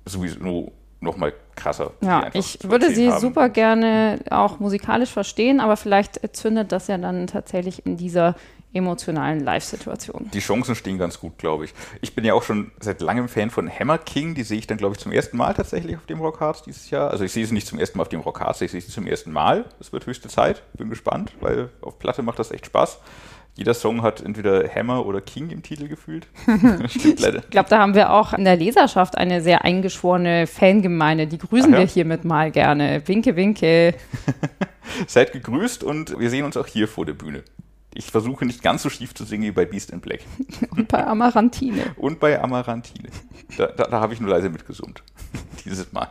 [0.06, 1.92] sowieso noch mal krasser.
[2.00, 3.20] Ja, ich würde sie haben.
[3.20, 8.34] super gerne auch musikalisch verstehen, aber vielleicht zündet das ja dann tatsächlich in dieser
[8.72, 10.30] emotionalen Live-Situation.
[10.32, 11.74] Die Chancen stehen ganz gut, glaube ich.
[12.02, 14.34] Ich bin ja auch schon seit langem Fan von Hammer King.
[14.34, 17.10] Die sehe ich dann, glaube ich, zum ersten Mal tatsächlich auf dem Rockhards dieses Jahr.
[17.10, 19.06] Also ich sehe sie nicht zum ersten Mal auf dem Rockhards, ich sehe sie zum
[19.06, 19.64] ersten Mal.
[19.80, 20.62] Es wird höchste Zeit.
[20.74, 22.98] Bin gespannt, weil auf Platte macht das echt Spaß.
[23.58, 26.28] Jeder Song hat entweder Hammer oder King im Titel gefühlt.
[26.86, 27.38] Stimmt leider.
[27.40, 31.26] Ich glaube, da haben wir auch in der Leserschaft eine sehr eingeschworene Fangemeinde.
[31.26, 31.80] Die grüßen ja.
[31.80, 33.02] wir hiermit mal gerne.
[33.06, 33.94] Winke, winke.
[35.08, 37.42] Seid gegrüßt und wir sehen uns auch hier vor der Bühne.
[37.92, 40.20] Ich versuche nicht ganz so schief zu singen wie bei Beast in Black.
[40.76, 41.82] Und bei Amarantine.
[41.96, 43.08] Und bei Amarantine.
[43.56, 45.02] Da, da, da habe ich nur leise mitgesummt.
[45.64, 46.08] Dieses Mal.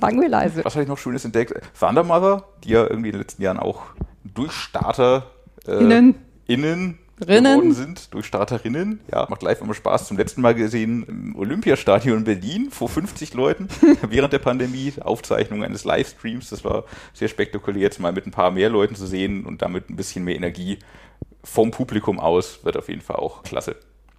[0.00, 0.64] Sagen wir leise.
[0.64, 1.52] Was habe ich noch Schönes entdeckt?
[1.78, 3.82] Thunder Mother, die ja irgendwie in den letzten Jahren auch
[4.24, 5.26] Durchstarter
[5.66, 6.14] äh, Innen
[6.50, 7.52] innen Rinnen.
[7.52, 9.00] geworden sind durch Starterinnen.
[9.12, 10.08] Ja, macht live immer Spaß.
[10.08, 13.68] Zum letzten Mal gesehen im Olympiastadion in Berlin vor 50 Leuten
[14.08, 14.92] während der Pandemie.
[15.00, 16.50] Aufzeichnung eines Livestreams.
[16.50, 19.90] Das war sehr spektakulär, jetzt mal mit ein paar mehr Leuten zu sehen und damit
[19.90, 20.78] ein bisschen mehr Energie
[21.44, 22.64] vom Publikum aus.
[22.64, 23.76] Wird auf jeden Fall auch klasse.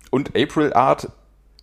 [0.10, 1.12] Und April Art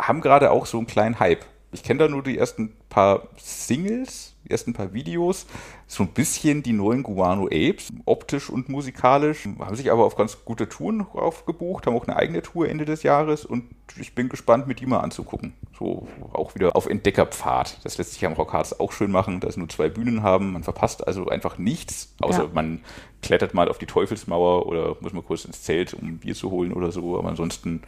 [0.00, 1.44] haben gerade auch so einen kleinen Hype.
[1.70, 5.46] Ich kenne da nur die ersten paar Singles, die ersten paar Videos.
[5.86, 9.46] So ein bisschen die neuen Guano Apes, optisch und musikalisch.
[9.58, 13.02] Haben sich aber auf ganz gute Touren aufgebucht, haben auch eine eigene Tour Ende des
[13.02, 13.64] Jahres und
[13.98, 15.54] ich bin gespannt, mit die mal anzugucken.
[15.78, 17.78] So auch wieder auf Entdeckerpfad.
[17.84, 20.52] Das lässt sich am Rockharz auch schön machen, dass nur zwei Bühnen haben.
[20.52, 22.50] Man verpasst also einfach nichts, außer ja.
[22.52, 22.80] man
[23.22, 26.50] klettert mal auf die Teufelsmauer oder muss mal kurz ins Zelt, um ein Bier zu
[26.50, 27.18] holen oder so.
[27.18, 27.82] Aber ansonsten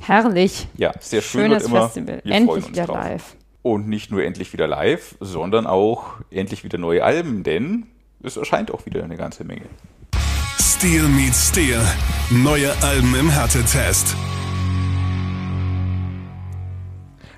[0.00, 0.66] Herrlich.
[0.76, 1.82] Ja, sehr schön Schönes immer.
[1.82, 2.20] Festival.
[2.24, 3.36] Wir endlich wieder live.
[3.62, 7.86] Und nicht nur endlich wieder live, sondern auch endlich wieder neue Alben, denn
[8.20, 9.66] es erscheint auch wieder eine ganze Menge.
[10.58, 11.80] Steel meets Steel.
[12.30, 14.16] Neue Alben im Härtetest.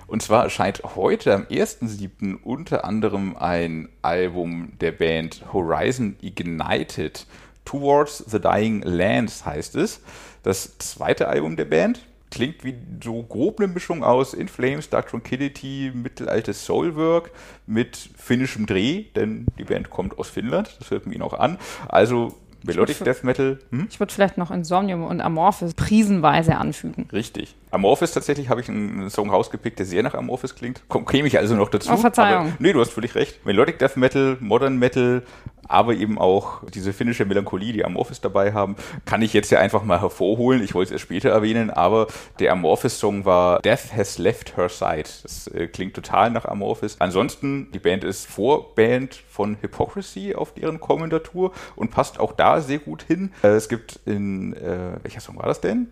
[0.06, 2.36] Und zwar erscheint heute am 1.7.
[2.42, 7.26] unter anderem ein Album der Band Horizon Ignited.
[7.66, 10.00] Towards the Dying Lands heißt es.
[10.42, 12.00] Das zweite Album der Band
[12.34, 17.30] klingt wie so grob eine Mischung aus In Flames, Dark Tranquility, mittelaltes Soulwork
[17.66, 21.58] mit finnischem Dreh, denn die Band kommt aus Finnland, das hört man ihnen auch an.
[21.88, 22.34] Also
[22.66, 23.58] Melodic Death Metal.
[23.70, 23.86] Hm?
[23.90, 27.08] Ich würde vielleicht noch Insomnium und Amorphis prisenweise anfügen.
[27.12, 27.54] Richtig.
[27.70, 30.82] Amorphis tatsächlich habe ich einen Song rausgepickt, der sehr nach Amorphis klingt.
[31.06, 31.92] Käme ich also noch dazu.
[31.92, 32.46] Oh, Verzeihung.
[32.46, 33.44] Aber, nee, du hast völlig recht.
[33.44, 35.22] Melodic Death Metal, Modern Metal,
[35.68, 39.84] aber eben auch diese finnische Melancholie, die Amorphis dabei haben, kann ich jetzt ja einfach
[39.84, 40.62] mal hervorholen.
[40.62, 42.06] Ich wollte es erst später erwähnen, aber
[42.38, 45.08] der Amorphis-Song war Death Has Left Her Side.
[45.22, 46.96] Das äh, klingt total nach Amorphis.
[46.98, 52.60] Ansonsten, die Band ist Vorband von Hypocrisy auf deren kommender Tour und passt auch da
[52.60, 53.32] sehr gut hin.
[53.42, 55.88] Äh, es gibt in, äh, welcher Song war das denn?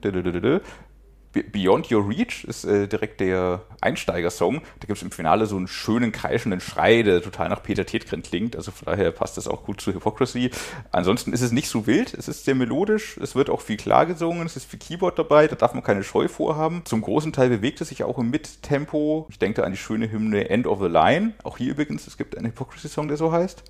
[1.33, 4.61] Beyond Your Reach ist äh, direkt der Einsteigersong.
[4.81, 8.23] Da gibt es im Finale so einen schönen, kreischenden Schrei, der total nach Peter Tetgren
[8.23, 8.55] klingt.
[8.55, 10.51] Also von daher passt das auch gut zu Hypocrisy.
[10.91, 14.05] Ansonsten ist es nicht so wild, es ist sehr melodisch, es wird auch viel klar
[14.05, 16.83] gesungen, es ist viel Keyboard dabei, da darf man keine Scheu vorhaben.
[16.85, 19.27] Zum großen Teil bewegt es sich auch im Mittempo.
[19.31, 21.33] Ich denke an die schöne Hymne End of the Line.
[21.45, 23.65] Auch hier übrigens, es gibt einen Hypocrisy-Song, der so heißt.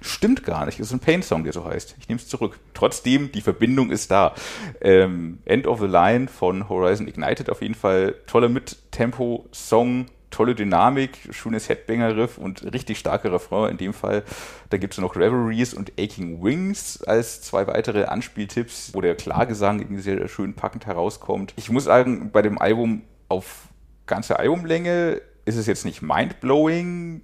[0.00, 0.80] Stimmt gar nicht.
[0.80, 1.96] Es ist ein Pain-Song, der so heißt.
[1.98, 2.58] Ich nehme es zurück.
[2.74, 4.34] Trotzdem, die Verbindung ist da.
[4.80, 8.14] Ähm, End of the Line von Horizon Ignited auf jeden Fall.
[8.26, 10.06] Toller Mit-Tempo-Song.
[10.32, 14.22] tolle Dynamik, schönes Headbanger-Riff und richtig starke Refrain in dem Fall.
[14.70, 19.80] Da gibt es noch Reveries und Aching Wings als zwei weitere Anspieltipps, wo der Klagesang
[19.80, 21.52] irgendwie sehr schön packend herauskommt.
[21.56, 23.68] Ich muss sagen, bei dem Album auf
[24.06, 27.20] ganze Albumlänge ist es jetzt nicht mindblowing.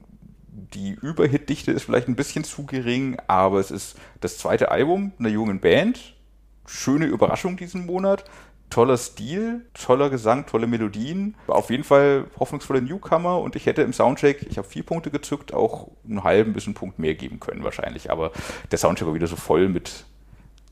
[0.74, 5.28] Die Überhitdichte ist vielleicht ein bisschen zu gering, aber es ist das zweite Album einer
[5.28, 6.14] jungen Band.
[6.66, 8.24] Schöne Überraschung diesen Monat
[8.70, 11.34] toller Stil, toller Gesang, tolle Melodien.
[11.46, 15.54] Auf jeden Fall hoffnungsvolle Newcomer und ich hätte im Soundcheck, ich habe vier Punkte gezückt,
[15.54, 18.10] auch einen halben bis einen Punkt mehr geben können wahrscheinlich.
[18.10, 18.32] Aber
[18.70, 20.04] der Soundcheck war wieder so voll mit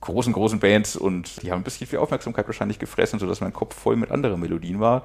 [0.00, 3.74] großen, großen Bands und die haben ein bisschen viel Aufmerksamkeit wahrscheinlich gefressen, sodass mein Kopf
[3.74, 5.04] voll mit anderen Melodien war.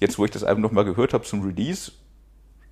[0.00, 1.92] Jetzt, wo ich das Album nochmal gehört habe zum Release,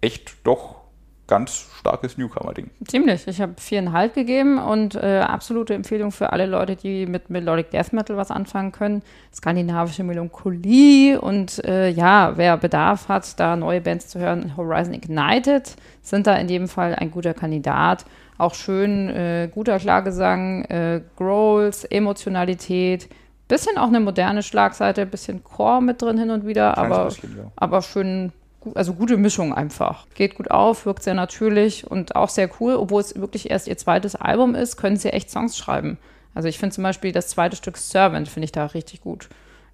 [0.01, 0.82] echt doch
[1.27, 2.71] ganz starkes Newcomer-Ding.
[2.87, 3.27] Ziemlich.
[3.27, 7.93] Ich habe viereinhalb gegeben und äh, absolute Empfehlung für alle Leute, die mit Melodic Death
[7.93, 9.03] Metal was anfangen können.
[9.35, 15.77] Skandinavische Melancholie und äh, ja, wer Bedarf hat, da neue Bands zu hören, Horizon Ignited
[16.03, 18.05] sind da in jedem Fall ein guter Kandidat.
[18.39, 23.09] Auch schön, äh, guter Klagesang, äh, Growls, Emotionalität,
[23.47, 27.53] bisschen auch eine moderne Schlagseite, bisschen Chor mit drin hin und wieder, aber, bisschen, ja.
[27.57, 28.33] aber schön
[28.75, 30.07] also gute Mischung einfach.
[30.15, 32.75] Geht gut auf, wirkt sehr natürlich und auch sehr cool.
[32.75, 35.99] Obwohl es wirklich erst ihr zweites Album ist, können sie echt Songs schreiben.
[36.35, 39.29] Also ich finde zum Beispiel das zweite Stück Servant finde ich da richtig gut.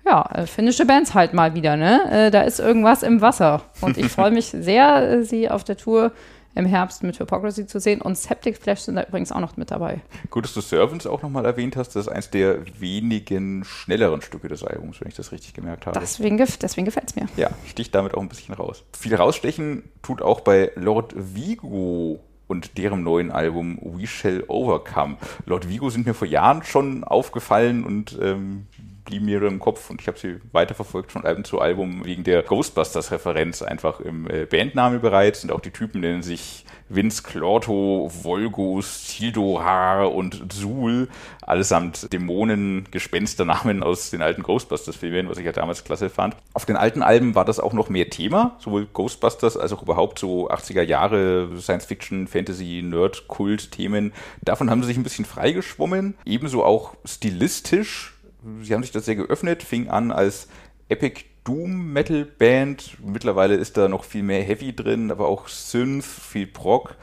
[0.05, 2.01] Ja, äh, finnische Bands halt mal wieder, ne?
[2.11, 3.62] Äh, da ist irgendwas im Wasser.
[3.81, 6.12] Und ich freue mich sehr, äh, sie auf der Tour
[6.59, 8.03] im Herbst mit Hypocrisy zu sehen.
[8.03, 10.01] Und Septic Flash sind da übrigens auch noch mit dabei.
[10.29, 11.94] Gut, dass du Servants auch nochmal erwähnt hast.
[11.94, 15.99] Das ist eines der wenigen schnelleren Stücke des Albums, wenn ich das richtig gemerkt habe.
[16.01, 17.29] Deswegen, deswegen gefällt es mir.
[17.37, 18.85] Ja, sticht damit auch ein bisschen raus.
[18.99, 25.16] Viel rausstechen tut auch bei Lord Vigo und deren neuen Album We Shall Overcome.
[25.47, 28.66] Lord Vigo sind mir vor Jahren schon aufgefallen und ähm,
[29.09, 32.42] blieben mir im Kopf und ich habe sie weiterverfolgt von Album zu Album wegen der
[32.42, 39.07] Ghostbusters-Referenz einfach im äh, Bandname bereits und auch die Typen nennen sich Vince Clorto, Volgus,
[39.07, 41.09] Tildor und Zul,
[41.40, 46.37] allesamt Dämonen, Gespensternamen aus den alten Ghostbusters-Filmen, was ich ja damals klasse fand.
[46.53, 50.18] Auf den alten Alben war das auch noch mehr Thema, sowohl Ghostbusters als auch überhaupt
[50.18, 54.12] so 80er Jahre Science-Fiction, Fantasy, Nerd-Kult-Themen.
[54.42, 58.17] Davon haben sie sich ein bisschen freigeschwommen, ebenso auch stilistisch
[58.62, 60.48] sie haben sich das sehr geöffnet, fing an als
[60.88, 62.98] Epic Doom Metal Band.
[63.03, 66.96] Mittlerweile ist da noch viel mehr Heavy drin, aber auch Synth, viel Prog.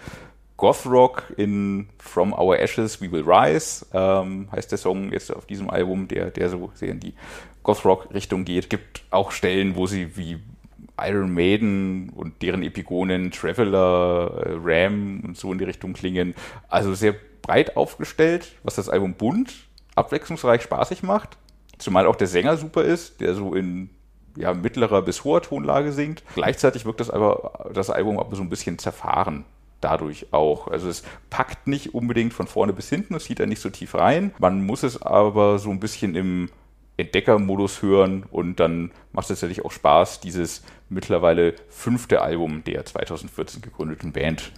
[0.58, 5.46] Goth Rock in From Our Ashes We Will Rise ähm, heißt der Song jetzt auf
[5.46, 7.14] diesem Album, der, der so sehr in die
[7.64, 8.70] Goth Rock Richtung geht.
[8.70, 10.38] Gibt auch Stellen, wo sie wie
[10.98, 16.36] Iron Maiden und deren Epigonen Traveler, äh, Ram und so in die Richtung klingen.
[16.70, 19.54] Also sehr breit aufgestellt, was das Album bunt
[19.96, 21.38] abwechslungsreich spaßig macht.
[21.78, 23.90] Zumal auch der Sänger super ist, der so in
[24.38, 26.24] ja, mittlerer bis hoher Tonlage singt.
[26.36, 29.46] Gleichzeitig wirkt das aber das Album aber so ein bisschen zerfahren
[29.82, 30.68] dadurch auch.
[30.68, 33.96] Also es packt nicht unbedingt von vorne bis hinten, es sieht da nicht so tief
[33.96, 34.34] rein.
[34.40, 36.50] Man muss es aber so ein bisschen im
[36.98, 43.62] Entdeckermodus hören und dann macht es tatsächlich auch Spaß, dieses mittlerweile fünfte Album der 2014
[43.62, 44.52] gegründeten Band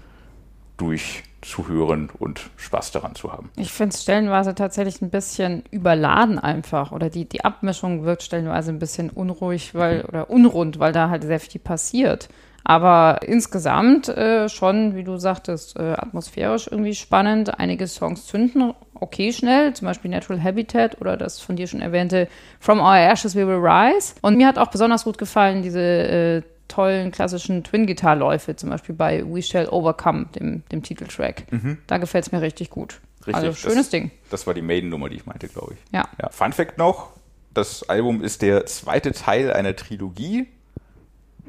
[0.77, 3.49] durchzuhören und Spaß daran zu haben.
[3.55, 8.71] Ich finde es stellenweise tatsächlich ein bisschen überladen einfach oder die, die Abmischung wirkt stellenweise
[8.71, 12.29] ein bisschen unruhig weil, oder unrund, weil da halt sehr viel passiert.
[12.63, 17.59] Aber insgesamt äh, schon, wie du sagtest, äh, atmosphärisch irgendwie spannend.
[17.61, 22.27] Einige Songs zünden okay schnell, zum Beispiel Natural Habitat oder das von dir schon erwähnte
[22.59, 24.15] From Our Ashes We Will Rise.
[24.21, 29.23] Und mir hat auch besonders gut gefallen diese äh, tollen klassischen Twin-Gitarre-Läufe, zum Beispiel bei
[29.25, 31.51] We Shall Overcome, dem, dem Titeltrack.
[31.51, 31.77] Mhm.
[31.87, 32.99] Da gefällt es mir richtig gut.
[33.25, 34.11] Richtig, also schönes das, Ding.
[34.29, 35.93] Das war die Maiden-Nummer, die ich meinte, glaube ich.
[35.93, 36.07] Ja.
[36.21, 36.29] ja.
[36.29, 37.11] Fun Fact noch:
[37.53, 40.47] Das Album ist der zweite Teil einer Trilogie.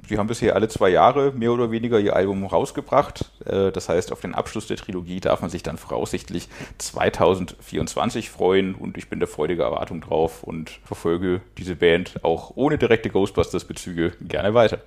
[0.08, 3.30] Sie haben bisher alle zwei Jahre mehr oder weniger ihr Album rausgebracht.
[3.44, 8.74] Äh, das heißt, auf den Abschluss der Trilogie darf man sich dann voraussichtlich 2024 freuen
[8.74, 14.12] und ich bin der freudige Erwartung drauf und verfolge diese Band auch ohne direkte Ghostbusters-Bezüge
[14.20, 14.80] gerne weiter.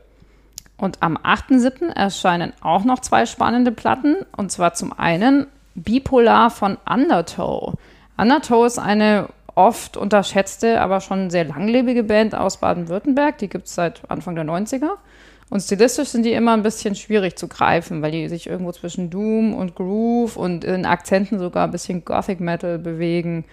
[0.82, 1.90] Und am 8.7.
[1.90, 4.16] erscheinen auch noch zwei spannende Platten.
[4.36, 7.76] Und zwar zum einen Bipolar von Undertow.
[8.18, 13.38] Undertow ist eine oft unterschätzte, aber schon sehr langlebige Band aus Baden-Württemberg.
[13.38, 14.90] Die gibt es seit Anfang der 90er.
[15.52, 19.12] Und stilistisch sind die immer ein bisschen schwierig zu greifen, weil die sich irgendwo zwischen
[19.12, 23.46] Doom und Groove und in Akzenten sogar ein bisschen Gothic Metal bewegen.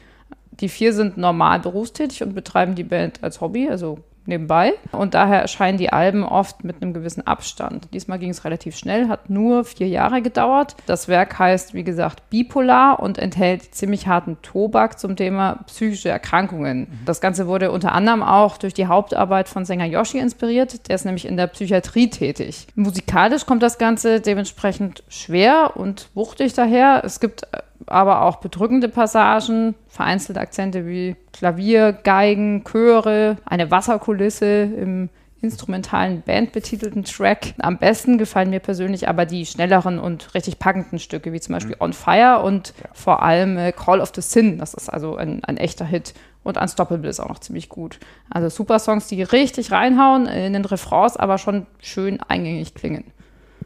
[0.53, 4.75] Die vier sind normal berufstätig und betreiben die Band als Hobby, also nebenbei.
[4.93, 7.88] Und daher erscheinen die Alben oft mit einem gewissen Abstand.
[7.93, 10.77] Diesmal ging es relativ schnell, hat nur vier Jahre gedauert.
[10.87, 16.87] Das Werk heißt, wie gesagt, Bipolar und enthält ziemlich harten Tobak zum Thema psychische Erkrankungen.
[17.05, 20.88] Das Ganze wurde unter anderem auch durch die Hauptarbeit von Sänger Yoshi inspiriert.
[20.88, 22.67] Der ist nämlich in der Psychiatrie tätig.
[22.75, 27.03] Musikalisch kommt das Ganze dementsprechend schwer und wuchtig daher.
[27.05, 27.47] Es gibt
[27.87, 35.09] aber auch bedrückende Passagen, vereinzelte Akzente wie Klavier, Geigen, Chöre, eine Wasserkulisse im
[35.41, 37.55] instrumentalen bandbetitelten Track.
[37.59, 41.77] Am besten gefallen mir persönlich aber die schnelleren und richtig packenden Stücke, wie zum Beispiel
[41.77, 41.83] mhm.
[41.83, 42.91] On Fire und ja.
[42.93, 44.59] vor allem äh, Call of the Sin.
[44.59, 46.14] Das ist also ein, ein echter Hit.
[46.43, 48.01] Und Unstoppable ist auch noch ziemlich gut.
[48.31, 53.05] Also super Songs, die richtig reinhauen, in den Refrains aber schon schön eingängig klingen.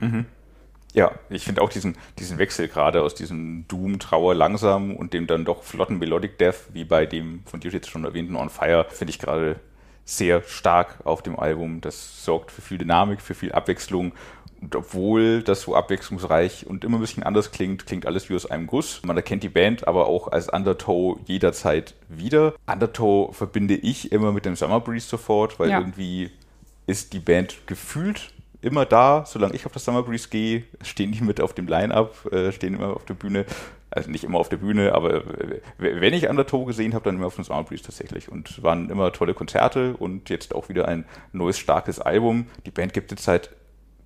[0.00, 0.26] Mhm.
[0.94, 5.26] Ja, ich finde auch diesen, diesen Wechsel gerade aus diesem Doom, Trauer, langsam und dem
[5.26, 8.86] dann doch flotten Melodic Death, wie bei dem von dir jetzt schon erwähnten On Fire,
[8.90, 9.56] finde ich gerade
[10.04, 11.80] sehr stark auf dem Album.
[11.80, 14.12] Das sorgt für viel Dynamik, für viel Abwechslung.
[14.60, 18.46] Und obwohl das so abwechslungsreich und immer ein bisschen anders klingt, klingt alles wie aus
[18.46, 19.02] einem Guss.
[19.04, 22.54] Man erkennt die Band aber auch als Undertow jederzeit wieder.
[22.66, 25.80] Undertow verbinde ich immer mit dem Summer Breeze sofort, weil ja.
[25.80, 26.30] irgendwie
[26.86, 31.20] ist die Band gefühlt immer da, solange ich auf das Summer Breeze gehe, stehen die
[31.20, 33.44] mit auf dem Line-Up, äh, stehen immer auf der Bühne.
[33.90, 37.26] Also nicht immer auf der Bühne, aber äh, wenn ich Undertow gesehen habe, dann immer
[37.26, 38.30] auf dem Summer Breeze tatsächlich.
[38.30, 42.46] Und waren immer tolle Konzerte und jetzt auch wieder ein neues, starkes Album.
[42.64, 43.50] Die Band gibt es seit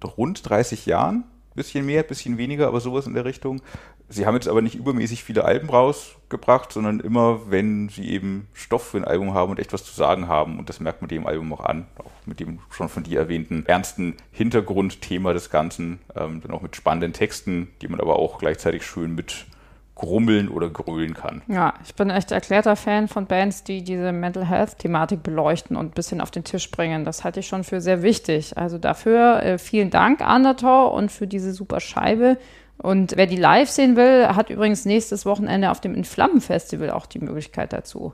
[0.03, 1.25] rund 30 Jahren
[1.57, 3.61] bisschen mehr, bisschen weniger, aber sowas in der Richtung.
[4.09, 8.88] Sie haben jetzt aber nicht übermäßig viele Alben rausgebracht, sondern immer, wenn sie eben Stoff
[8.90, 10.59] für ein Album haben und echt was zu sagen haben.
[10.59, 13.66] Und das merkt man dem Album auch an, auch mit dem schon von dir erwähnten
[13.66, 18.87] ernsten Hintergrundthema des Ganzen, ähm, dann auch mit spannenden Texten, die man aber auch gleichzeitig
[18.87, 19.47] schön mit
[19.96, 21.42] grummeln oder grölen kann.
[21.48, 25.90] Ja, ich bin echt erklärter Fan von Bands, die diese Mental Health-Thematik beleuchten und ein
[25.90, 27.04] bisschen auf den Tisch bringen.
[27.04, 28.56] Das halte ich schon für sehr wichtig.
[28.59, 32.37] Also dafür äh, vielen Dank, Undertor, und für diese super Scheibe.
[32.76, 37.18] Und wer die live sehen will, hat übrigens nächstes Wochenende auf dem Inflammen-Festival auch die
[37.18, 38.12] Möglichkeit dazu.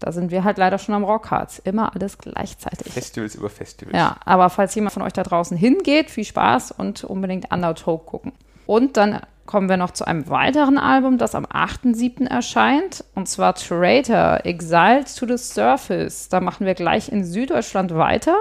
[0.00, 1.60] Da sind wir halt leider schon am Rockharz.
[1.60, 2.92] Immer alles gleichzeitig.
[2.92, 3.96] Festivals über Festivals.
[3.96, 8.32] Ja, aber falls jemand von euch da draußen hingeht, viel Spaß und unbedingt Undertow gucken.
[8.66, 12.26] Und dann kommen wir noch zu einem weiteren Album, das am 8.7.
[12.26, 13.04] erscheint.
[13.14, 16.28] Und zwar Traitor, Exiled to the Surface.
[16.28, 18.36] Da machen wir gleich in Süddeutschland weiter.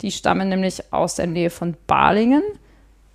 [0.00, 2.42] Die stammen nämlich aus der Nähe von Balingen.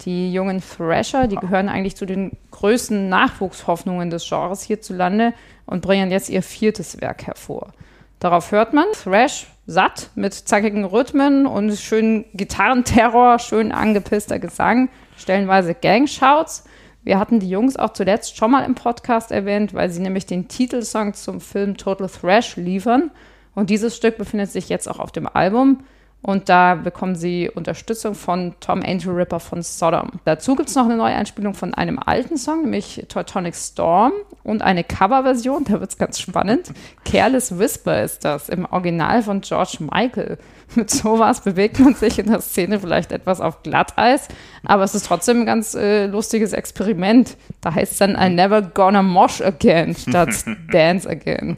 [0.01, 5.33] Die jungen Thrasher, die gehören eigentlich zu den größten Nachwuchshoffnungen des Genres hierzulande
[5.65, 7.73] und bringen jetzt ihr viertes Werk hervor.
[8.19, 15.75] Darauf hört man Thrash satt mit zackigen Rhythmen und schönen Gitarrenterror, schön angepisster Gesang, stellenweise
[15.75, 16.63] Gangshouts
[17.03, 20.47] wir hatten die Jungs auch zuletzt schon mal im Podcast erwähnt, weil sie nämlich den
[20.47, 23.11] Titelsong zum Film Total Thrash liefern.
[23.55, 25.83] Und dieses Stück befindet sich jetzt auch auf dem Album.
[26.21, 30.11] Und da bekommen sie Unterstützung von Tom Angel Ripper von Sodom.
[30.25, 34.11] Dazu gibt es noch eine neue Einspielung von einem alten Song, nämlich Teutonic Storm
[34.43, 36.73] und eine Coverversion, da wird es ganz spannend.
[37.05, 40.37] Careless Whisper ist das, im Original von George Michael.
[40.75, 44.27] Mit sowas bewegt man sich in der Szene vielleicht etwas auf Glatteis,
[44.63, 47.37] aber es ist trotzdem ein ganz äh, lustiges Experiment.
[47.61, 50.29] Da heißt es dann I never gonna mosh again statt
[50.71, 51.57] dance again.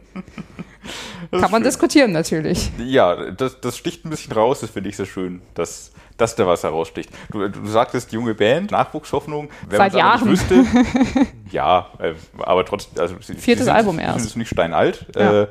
[1.31, 1.63] Kann man schön.
[1.63, 2.71] diskutieren natürlich.
[2.77, 6.45] Ja, das, das sticht ein bisschen raus, das finde ich sehr schön, dass, dass da
[6.45, 7.09] was heraussticht.
[7.31, 9.49] Du, du sagtest junge Band, Nachwuchshoffnung.
[9.69, 10.27] Wenn Seit Jahren.
[10.29, 10.65] Wüsste,
[11.51, 13.01] ja, äh, aber trotzdem.
[13.01, 14.25] Also, Viertes sind, Album erst.
[14.25, 15.05] ist nicht steinalt.
[15.15, 15.43] Ja.
[15.43, 15.47] Äh,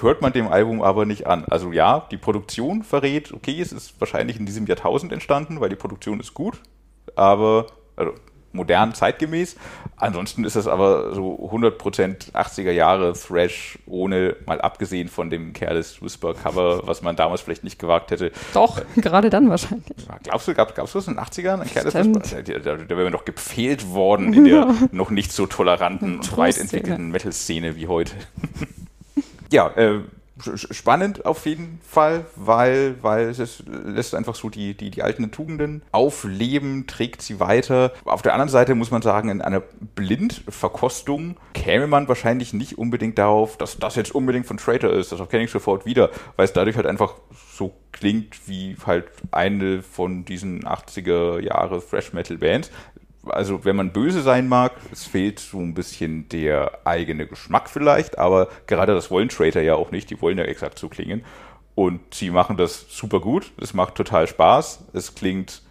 [0.00, 1.44] hört man dem Album aber nicht an.
[1.44, 5.76] Also ja, die Produktion verrät, okay, es ist wahrscheinlich in diesem Jahrtausend entstanden, weil die
[5.76, 6.60] Produktion ist gut,
[7.16, 8.12] aber also
[8.52, 9.56] modern, zeitgemäß.
[9.96, 16.02] Ansonsten ist das aber so 100% 80er Jahre Thrash, ohne mal abgesehen von dem Careless
[16.02, 18.32] Whisper Cover, was man damals vielleicht nicht gewagt hätte.
[18.54, 19.96] Doch, äh, gerade dann wahrscheinlich.
[20.22, 21.60] Glaubst du, gab es was in den 80ern?
[21.60, 22.42] Ein Careless Whisper?
[22.42, 27.10] Da, da, wäre noch gepfählt worden in der noch nicht so toleranten und weit entwickelten
[27.10, 28.14] Metal-Szene wie heute.
[29.50, 30.00] ja, äh,
[30.54, 35.82] spannend auf jeden Fall, weil, weil es lässt einfach so die, die, die alten Tugenden
[35.92, 37.92] aufleben, trägt sie weiter.
[38.04, 39.60] Auf der anderen Seite muss man sagen, in einer
[39.94, 45.12] Blindverkostung käme man wahrscheinlich nicht unbedingt darauf, dass das jetzt unbedingt von Traitor ist.
[45.12, 47.14] Das erkenne ich sofort wieder, weil es dadurch halt einfach
[47.52, 52.70] so klingt wie halt eine von diesen 80er Jahre Thrash Metal Bands
[53.30, 58.18] also wenn man böse sein mag, es fehlt so ein bisschen der eigene Geschmack vielleicht,
[58.18, 61.24] aber gerade das wollen Trader ja auch nicht, die wollen ja exakt so klingen.
[61.74, 65.62] Und sie machen das super gut, es macht total Spaß, es klingt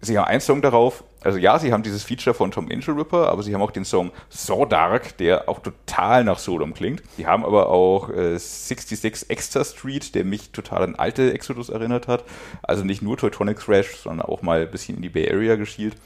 [0.00, 3.28] Sie haben einen Song darauf, also ja, sie haben dieses Feature von Tom Angel Ripper,
[3.28, 7.02] aber sie haben auch den Song So Dark, der auch total nach Sodom klingt.
[7.16, 12.08] Sie haben aber auch äh, 66 Extra Street, der mich total an alte Exodus erinnert
[12.08, 12.24] hat.
[12.62, 15.96] Also nicht nur Teutonic Thrash, sondern auch mal ein bisschen in die Bay Area geschielt.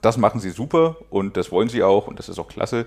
[0.00, 2.86] Das machen sie super und das wollen sie auch und das ist auch klasse.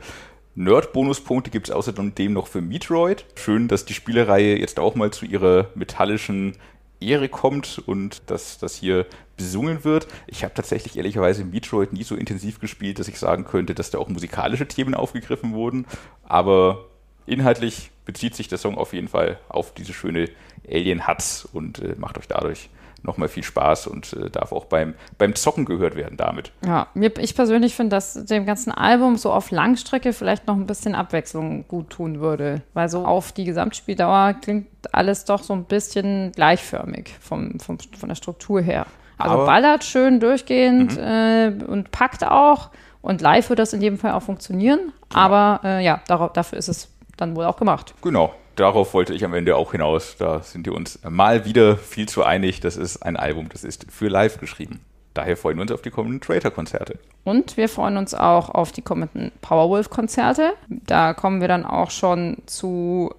[0.56, 3.26] Nerd-Bonuspunkte gibt es außerdem noch für Metroid.
[3.36, 6.56] Schön, dass die Spielereihe jetzt auch mal zu ihrer metallischen
[7.02, 9.06] Ehre kommt und dass das hier
[9.38, 10.08] besungen wird.
[10.28, 13.98] Ich habe tatsächlich ehrlicherweise Metroid nie so intensiv gespielt, dass ich sagen könnte, dass da
[13.98, 15.86] auch musikalische Themen aufgegriffen wurden.
[16.24, 16.86] Aber
[17.26, 20.30] inhaltlich bezieht sich der Song auf jeden Fall auf diese schöne
[20.70, 22.70] Alien Huts und äh, macht euch dadurch
[23.06, 26.52] nochmal viel Spaß und äh, darf auch beim, beim Zocken gehört werden damit.
[26.66, 30.96] Ja, ich persönlich finde, dass dem ganzen Album so auf Langstrecke vielleicht noch ein bisschen
[30.96, 32.62] Abwechslung gut tun würde.
[32.74, 38.10] Weil so auf die Gesamtspieldauer klingt alles doch so ein bisschen gleichförmig vom, vom von
[38.10, 38.86] der Struktur her.
[39.18, 41.04] Also Aber, ballert schön durchgehend mhm.
[41.04, 42.70] äh, und packt auch.
[43.02, 44.92] Und live wird das in jedem Fall auch funktionieren.
[45.10, 45.22] Genau.
[45.22, 47.94] Aber äh, ja, darauf, dafür ist es dann wohl auch gemacht.
[48.02, 48.34] Genau.
[48.56, 50.16] Darauf wollte ich am Ende auch hinaus.
[50.18, 52.62] Da sind wir uns mal wieder viel zu einig.
[52.62, 54.80] Das ist ein Album, das ist für live geschrieben.
[55.14, 57.00] Daher freuen wir uns auf die kommenden Traitor-Konzerte.
[57.24, 60.54] Und wir freuen uns auch auf die kommenden Powerwolf-Konzerte.
[60.70, 63.14] Da kommen wir dann auch schon zu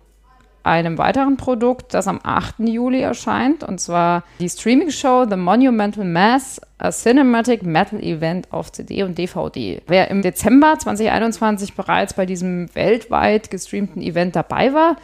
[0.62, 2.56] einem weiteren Produkt, das am 8.
[2.58, 9.04] Juli erscheint, und zwar die Streaming-Show The Monumental Mass, a Cinematic Metal Event auf CD
[9.04, 9.80] und DVD.
[9.86, 14.96] Wer im Dezember 2021 bereits bei diesem weltweit gestreamten Event dabei war,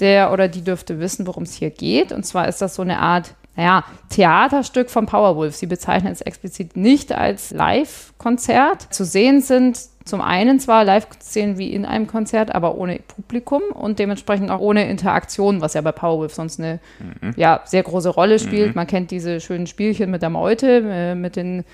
[0.00, 2.12] der oder die dürfte wissen, worum es hier geht.
[2.12, 5.56] Und zwar ist das so eine Art naja, Theaterstück von Powerwolf.
[5.56, 8.92] Sie bezeichnen es explizit nicht als Live-Konzert.
[8.92, 13.98] Zu sehen sind zum einen zwar Live-Szenen wie in einem Konzert, aber ohne Publikum und
[13.98, 16.80] dementsprechend auch ohne Interaktion, was ja bei Powerwolf sonst eine
[17.20, 17.32] mhm.
[17.36, 18.68] ja, sehr große Rolle spielt.
[18.68, 18.74] Mhm.
[18.74, 21.64] Man kennt diese schönen Spielchen mit der Meute, äh, mit den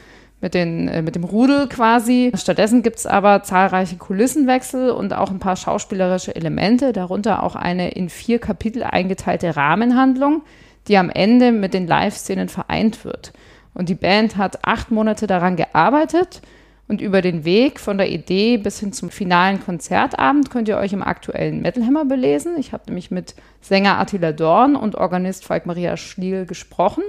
[0.43, 2.33] mit, den, äh, mit dem Rudel quasi.
[2.35, 7.93] Stattdessen gibt es aber zahlreiche Kulissenwechsel und auch ein paar schauspielerische Elemente, darunter auch eine
[7.93, 10.43] in vier Kapitel eingeteilte Rahmenhandlung,
[10.89, 13.33] die am Ende mit den Live-Szenen vereint wird.
[13.73, 16.43] Und die Band hat acht Monate daran gearbeitet
[16.89, 20.93] und über den Weg von der Idee bis hin zum finalen Konzertabend könnt ihr euch
[20.93, 22.57] im aktuellen Metal Hammer belesen.
[22.59, 27.05] Ich habe nämlich mit Sänger Attila Dorn und Organist Falk Maria Schliel gesprochen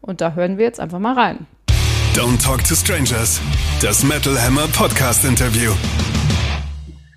[0.00, 1.46] und da hören wir jetzt einfach mal rein.
[2.18, 3.40] Don't Talk to Strangers,
[3.80, 5.72] das Metal Hammer Podcast Interview.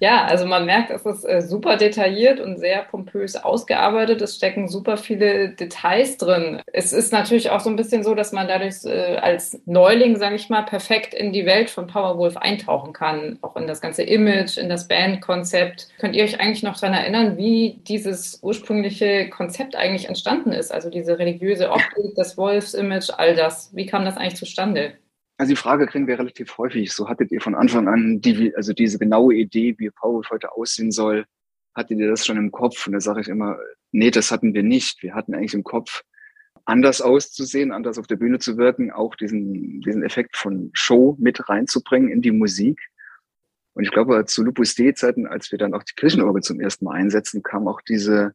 [0.03, 4.19] Ja, also man merkt, es ist äh, super detailliert und sehr pompös ausgearbeitet.
[4.23, 6.59] Es stecken super viele Details drin.
[6.73, 10.33] Es ist natürlich auch so ein bisschen so, dass man dadurch äh, als Neuling, sage
[10.37, 13.37] ich mal, perfekt in die Welt von Powerwolf eintauchen kann.
[13.43, 15.89] Auch in das ganze Image, in das Bandkonzept.
[15.99, 20.73] Könnt ihr euch eigentlich noch daran erinnern, wie dieses ursprüngliche Konzept eigentlich entstanden ist?
[20.73, 23.69] Also diese religiöse Optik, das Wolfs-Image, all das.
[23.75, 24.93] Wie kam das eigentlich zustande?
[25.41, 26.93] Also die Frage kriegen wir relativ häufig.
[26.93, 30.91] So hattet ihr von Anfang an die, also diese genaue Idee, wie Powerwolf heute aussehen
[30.91, 31.25] soll,
[31.73, 32.85] hattet ihr das schon im Kopf?
[32.85, 33.57] Und da sage ich immer,
[33.91, 35.01] nee, das hatten wir nicht.
[35.01, 36.03] Wir hatten eigentlich im Kopf,
[36.65, 41.49] anders auszusehen, anders auf der Bühne zu wirken, auch diesen, diesen Effekt von Show mit
[41.49, 42.79] reinzubringen in die Musik.
[43.73, 46.97] Und ich glaube, zu Lupus D-Zeiten, als wir dann auch die Kirchenorgel zum ersten Mal
[46.97, 48.33] einsetzen, kam auch diese,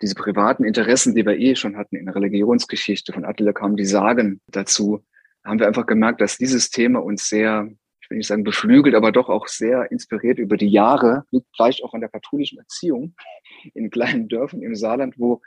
[0.00, 3.12] diese privaten Interessen, die wir eh schon hatten in der Religionsgeschichte.
[3.12, 5.04] Von Attila kamen die Sagen dazu
[5.44, 7.68] haben wir einfach gemerkt, dass dieses Thema uns sehr,
[8.02, 11.82] ich will nicht sagen beflügelt, aber doch auch sehr inspiriert über die Jahre, liegt vielleicht
[11.84, 13.14] auch an der katholischen Erziehung
[13.74, 15.40] in kleinen Dörfern im Saarland, wo,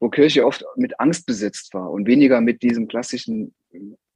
[0.00, 3.54] wo Kirche oft mit Angst besetzt war und weniger mit diesem klassischen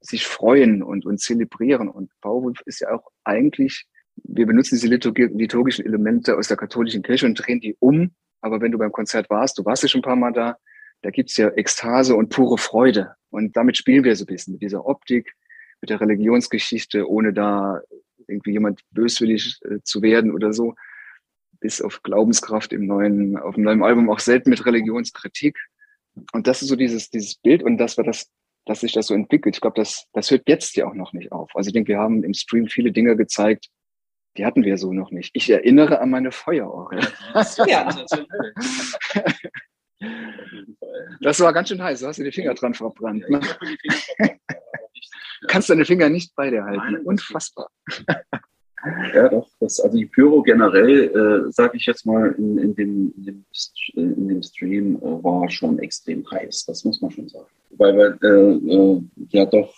[0.00, 1.88] sich freuen und, und zelebrieren.
[1.88, 3.86] Und Bauwolf ist ja auch eigentlich,
[4.24, 8.14] wir benutzen diese liturgischen Elemente aus der katholischen Kirche und drehen die um.
[8.40, 10.56] Aber wenn du beim Konzert warst, du warst ja schon ein paar Mal da,
[11.02, 13.14] da gibt's ja Ekstase und pure Freude.
[13.30, 15.34] Und damit spielen wir so ein bisschen mit dieser Optik,
[15.80, 17.80] mit der Religionsgeschichte, ohne da
[18.26, 20.74] irgendwie jemand böswillig äh, zu werden oder so.
[21.60, 25.58] Bis auf Glaubenskraft im neuen, auf dem neuen Album auch selten mit Religionskritik.
[26.32, 28.30] Und das ist so dieses, dieses Bild und das war das,
[28.64, 29.56] dass sich das so entwickelt.
[29.56, 31.54] Ich glaube, das, das hört jetzt ja auch noch nicht auf.
[31.54, 33.68] Also ich denke, wir haben im Stream viele Dinge gezeigt,
[34.36, 35.30] die hatten wir so noch nicht.
[35.34, 37.00] Ich erinnere an meine Feuerorgel.
[37.66, 37.88] Ja.
[41.20, 42.00] Das war ganz schön heiß.
[42.00, 43.28] Du hast dir die Finger dran verbrannt.
[43.28, 43.40] Ne?
[45.48, 46.98] Kannst deine Finger nicht bei dir halten.
[47.04, 47.68] Unfassbar.
[49.14, 49.48] Ja, doch.
[49.60, 53.44] Das, also die Pyro generell, äh, sage ich jetzt mal, in, in, dem, in, dem,
[53.94, 56.66] in dem Stream äh, war schon extrem heiß.
[56.66, 57.46] Das muss man schon sagen.
[57.70, 59.74] Weil wir äh, äh ja doch,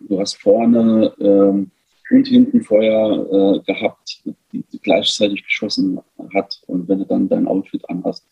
[0.00, 1.70] du hast vorne ähm,
[2.10, 6.00] und hinten Feuer äh, gehabt, die, die gleichzeitig geschossen
[6.34, 6.60] hat.
[6.66, 8.26] Und wenn du dann dein Outfit anhast,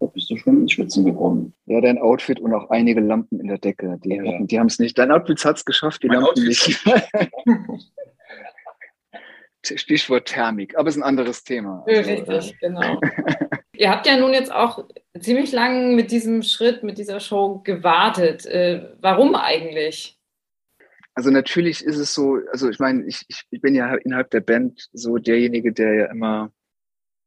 [0.00, 1.52] Da bist du schon ins Schwitzen gekommen.
[1.66, 3.98] Ja, dein Outfit und auch einige Lampen in der Decke.
[4.02, 4.42] Die, ja.
[4.42, 4.98] die haben es nicht.
[4.98, 6.78] Dein Outfit hat es geschafft, die mein Lampen Outfit.
[6.86, 7.90] nicht.
[9.80, 11.84] Stichwort Thermik, aber es ist ein anderes Thema.
[11.86, 12.98] Also, Richtig, genau.
[13.76, 14.86] Ihr habt ja nun jetzt auch
[15.18, 18.46] ziemlich lang mit diesem Schritt, mit dieser Show gewartet.
[18.46, 20.18] Äh, warum eigentlich?
[21.14, 24.88] Also natürlich ist es so, also ich meine, ich, ich bin ja innerhalb der Band
[24.92, 26.52] so derjenige, der ja immer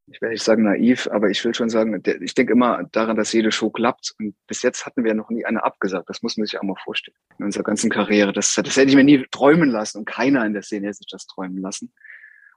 [0.07, 3.31] ich will nicht sagen naiv, aber ich will schon sagen, ich denke immer daran, dass
[3.31, 4.13] jede Show klappt.
[4.19, 6.09] Und bis jetzt hatten wir noch nie eine abgesagt.
[6.09, 7.15] Das muss man sich auch mal vorstellen.
[7.39, 8.33] In unserer ganzen Karriere.
[8.33, 9.99] Das, das hätte ich mir nie träumen lassen.
[9.99, 11.93] Und keiner in der Szene hätte sich das träumen lassen.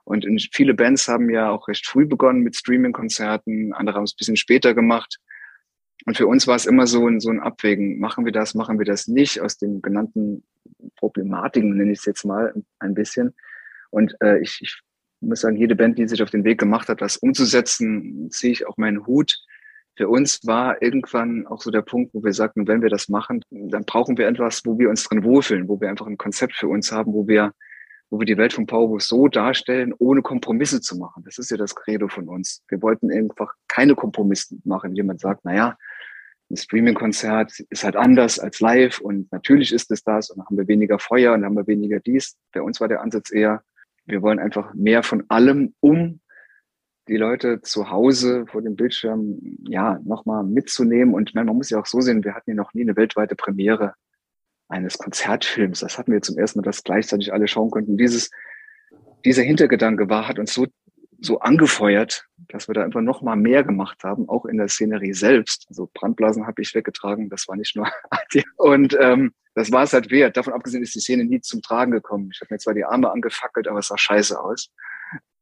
[0.03, 3.73] Und viele Bands haben ja auch recht früh begonnen mit Streaming-Konzerten.
[3.73, 5.19] Andere haben es ein bisschen später gemacht.
[6.05, 7.99] Und für uns war es immer so ein, so ein Abwägen.
[7.99, 9.41] Machen wir das, machen wir das nicht?
[9.41, 10.45] Aus den genannten
[10.95, 13.35] Problematiken, nenne ich es jetzt mal ein bisschen.
[13.89, 14.81] Und äh, ich, ich
[15.21, 18.53] ich muss sagen, jede Band, die sich auf den Weg gemacht hat, das umzusetzen, ziehe
[18.53, 19.35] ich auch meinen Hut.
[19.95, 23.43] Für uns war irgendwann auch so der Punkt, wo wir sagten, wenn wir das machen,
[23.49, 26.67] dann brauchen wir etwas, wo wir uns drin wohlfühlen, wo wir einfach ein Konzept für
[26.67, 27.51] uns haben, wo wir,
[28.11, 31.23] wo wir die Welt von Powerhouse so darstellen, ohne Kompromisse zu machen.
[31.25, 32.63] Das ist ja das Credo von uns.
[32.67, 34.95] Wir wollten einfach keine Kompromisse machen.
[34.95, 35.77] Jemand sagt, na ja,
[36.51, 40.57] ein Streaming-Konzert ist halt anders als live und natürlich ist es das und dann haben
[40.57, 42.37] wir weniger Feuer und dann haben wir weniger dies.
[42.53, 43.63] Bei uns war der Ansatz eher,
[44.07, 46.21] wir wollen einfach mehr von allem, um
[47.07, 49.37] die Leute zu Hause vor dem Bildschirm
[49.67, 51.13] ja nochmal mitzunehmen.
[51.13, 53.93] Und man muss ja auch so sehen, wir hatten ja noch nie eine weltweite Premiere
[54.67, 55.79] eines Konzertfilms.
[55.79, 57.97] Das hatten wir zum ersten Mal, dass gleichzeitig alle schauen konnten.
[57.97, 58.29] Dieses,
[59.23, 60.67] dieser Hintergedanke war, hat uns so,
[61.19, 65.13] so angefeuert, dass wir da einfach noch mal mehr gemacht haben, auch in der Szenerie
[65.13, 65.65] selbst.
[65.69, 67.87] Also Brandblasen habe ich weggetragen, das war nicht nur
[68.57, 70.37] und ähm, das war es halt wert.
[70.37, 72.29] Davon abgesehen ist die Szene nie zum Tragen gekommen.
[72.31, 74.71] Ich habe mir zwar die Arme angefackelt, aber es sah scheiße aus.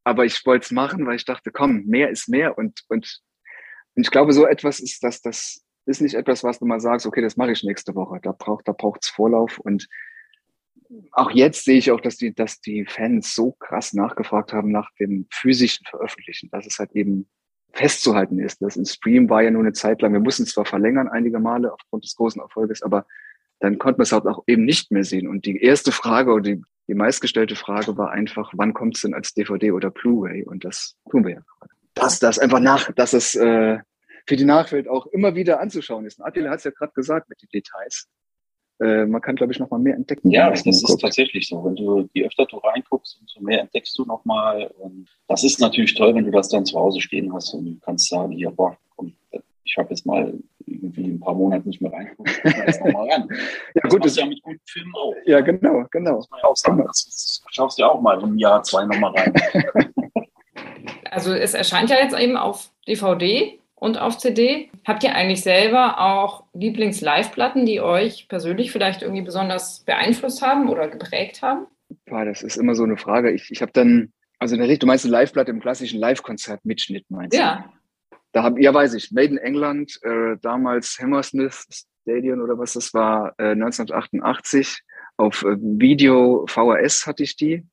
[0.04, 2.56] Aber ich wollte es machen, weil ich dachte, komm, mehr ist mehr.
[2.56, 3.20] Und, und,
[3.94, 7.04] und ich glaube, so etwas ist das, das ist nicht etwas, was du mal sagst,
[7.04, 8.18] okay, das mache ich nächste Woche.
[8.22, 9.58] Da braucht da braucht's Vorlauf.
[9.58, 9.86] Und
[11.12, 14.90] auch jetzt sehe ich auch, dass die, dass die Fans so krass nachgefragt haben nach
[14.98, 17.28] dem physischen Veröffentlichen, dass es halt eben
[17.74, 18.62] festzuhalten ist.
[18.62, 20.14] Das im Stream war ja nur eine Zeit lang.
[20.14, 23.04] Wir mussten zwar verlängern einige Male aufgrund des großen Erfolges, aber
[23.60, 25.28] dann konnte man es halt auch eben nicht mehr sehen.
[25.28, 29.14] Und die erste Frage oder die, die meistgestellte Frage war einfach, wann kommt es denn
[29.14, 30.44] als DVD oder Blu-ray?
[30.44, 31.72] Und das tun wir ja gerade.
[31.94, 33.78] Dass das einfach nach, dass es äh,
[34.26, 36.18] für die Nachwelt auch immer wieder anzuschauen ist.
[36.18, 38.08] Und Attila hat es ja gerade gesagt mit den Details.
[38.80, 40.30] Äh, man kann, glaube ich, noch mal mehr entdecken.
[40.30, 41.00] Ja, das ist guckt.
[41.00, 41.64] tatsächlich so.
[41.64, 44.66] Wenn du, je öfter du reinguckst, umso mehr entdeckst du noch mal.
[44.78, 47.78] Und das ist natürlich toll, wenn du das dann zu Hause stehen hast und du
[47.80, 49.14] kannst sagen, hier, boah, komm,
[49.64, 50.34] ich habe jetzt mal
[50.66, 53.28] irgendwie ein paar Monate nicht mehr reingucken, jetzt nochmal ran.
[53.74, 55.14] ja, das gut, das ja mit guten Filmen auch.
[55.24, 56.16] Ja, genau, genau.
[56.16, 56.76] Das ja auch sagen.
[56.76, 56.88] Genau.
[56.88, 59.32] Das, schaust du ja auch mal im Jahr zwei nochmal rein.
[61.10, 64.70] also es erscheint ja jetzt eben auf DVD und auf CD.
[64.84, 70.88] Habt ihr eigentlich selber auch Lieblings-Live-Platten, die euch persönlich vielleicht irgendwie besonders beeinflusst haben oder
[70.88, 71.66] geprägt haben?
[72.06, 73.30] Boah, das ist immer so eine Frage.
[73.30, 77.40] Ich, ich habe dann, also du meinst eine Live-Platte im klassischen Live-Konzert-Mitschnitt, meinst du?
[77.40, 77.70] Ja.
[78.36, 81.64] Da habe ja weiß ich, Made in England, äh, damals Hammersmith
[82.02, 84.82] Stadion oder was das war, äh, 1988
[85.16, 87.66] auf äh, Video VHS hatte ich die,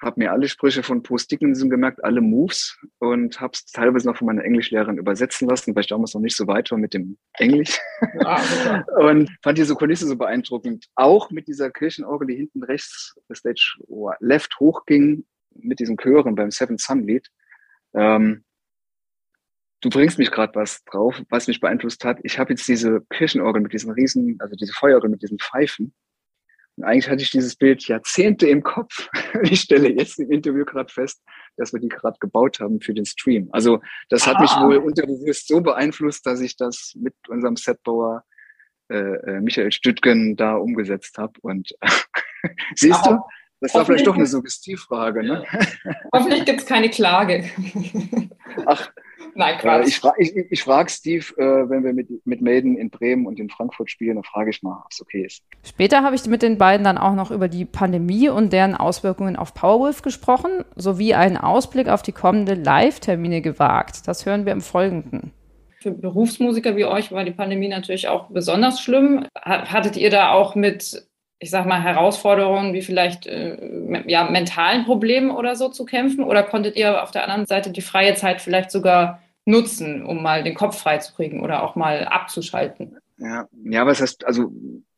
[0.00, 4.16] habe mir alle Sprüche von Post Dickinson gemerkt, alle Moves und habe es teilweise noch
[4.16, 7.18] von meiner Englischlehrerin übersetzen lassen, weil ich damals noch nicht so weit war mit dem
[7.32, 7.76] Englisch.
[8.20, 10.86] Ah, und fand diese Kulisse so beeindruckend.
[10.94, 13.74] Auch mit dieser Kirchenorgel, die hinten rechts Stage
[14.20, 15.26] left hochging,
[15.56, 17.26] mit diesen Chören beim Seven Sun Lied.
[17.94, 18.44] Ähm,
[19.80, 22.18] du bringst mich gerade was drauf, was mich beeinflusst hat.
[22.22, 25.94] Ich habe jetzt diese Kirchenorgel mit diesen riesen, also diese Feuerorgel mit diesen Pfeifen.
[26.76, 29.08] Und eigentlich hatte ich dieses Bild Jahrzehnte im Kopf.
[29.42, 31.22] Ich stelle jetzt im Interview gerade fest,
[31.56, 33.48] dass wir die gerade gebaut haben für den Stream.
[33.52, 34.40] Also das hat ah.
[34.40, 38.24] mich wohl unterbewusst so beeinflusst, dass ich das mit unserem Setbauer
[38.90, 41.34] äh, äh Michael Stüttgen da umgesetzt habe.
[41.42, 41.70] Und
[42.74, 43.18] siehst du,
[43.60, 45.22] das war vielleicht doch eine Suggestivfrage.
[45.24, 45.44] Ne?
[46.12, 47.44] Hoffentlich gibt es keine Klage.
[48.66, 48.90] Ach,
[49.38, 49.84] Nein, äh, Quatsch.
[49.84, 53.24] Äh, ich, fra ich, ich frage Steve, äh, wenn wir mit, mit Maiden in Bremen
[53.24, 55.44] und in Frankfurt spielen, dann frage ich mal, ob es okay ist.
[55.64, 59.36] Später habe ich mit den beiden dann auch noch über die Pandemie und deren Auswirkungen
[59.36, 64.08] auf Powerwolf gesprochen, sowie einen Ausblick auf die kommende Live-Termine gewagt.
[64.08, 65.30] Das hören wir im Folgenden.
[65.80, 69.26] Für Berufsmusiker wie euch war die Pandemie natürlich auch besonders schlimm.
[69.36, 71.06] Hattet ihr da auch mit
[71.40, 73.56] ich sag mal, Herausforderungen wie vielleicht äh,
[74.08, 76.24] ja, mentalen Problemen oder so zu kämpfen?
[76.24, 80.44] Oder konntet ihr auf der anderen Seite die freie Zeit vielleicht sogar nutzen, um mal
[80.44, 82.98] den Kopf frei zu kriegen oder auch mal abzuschalten?
[83.16, 84.52] Ja, ja was heißt, also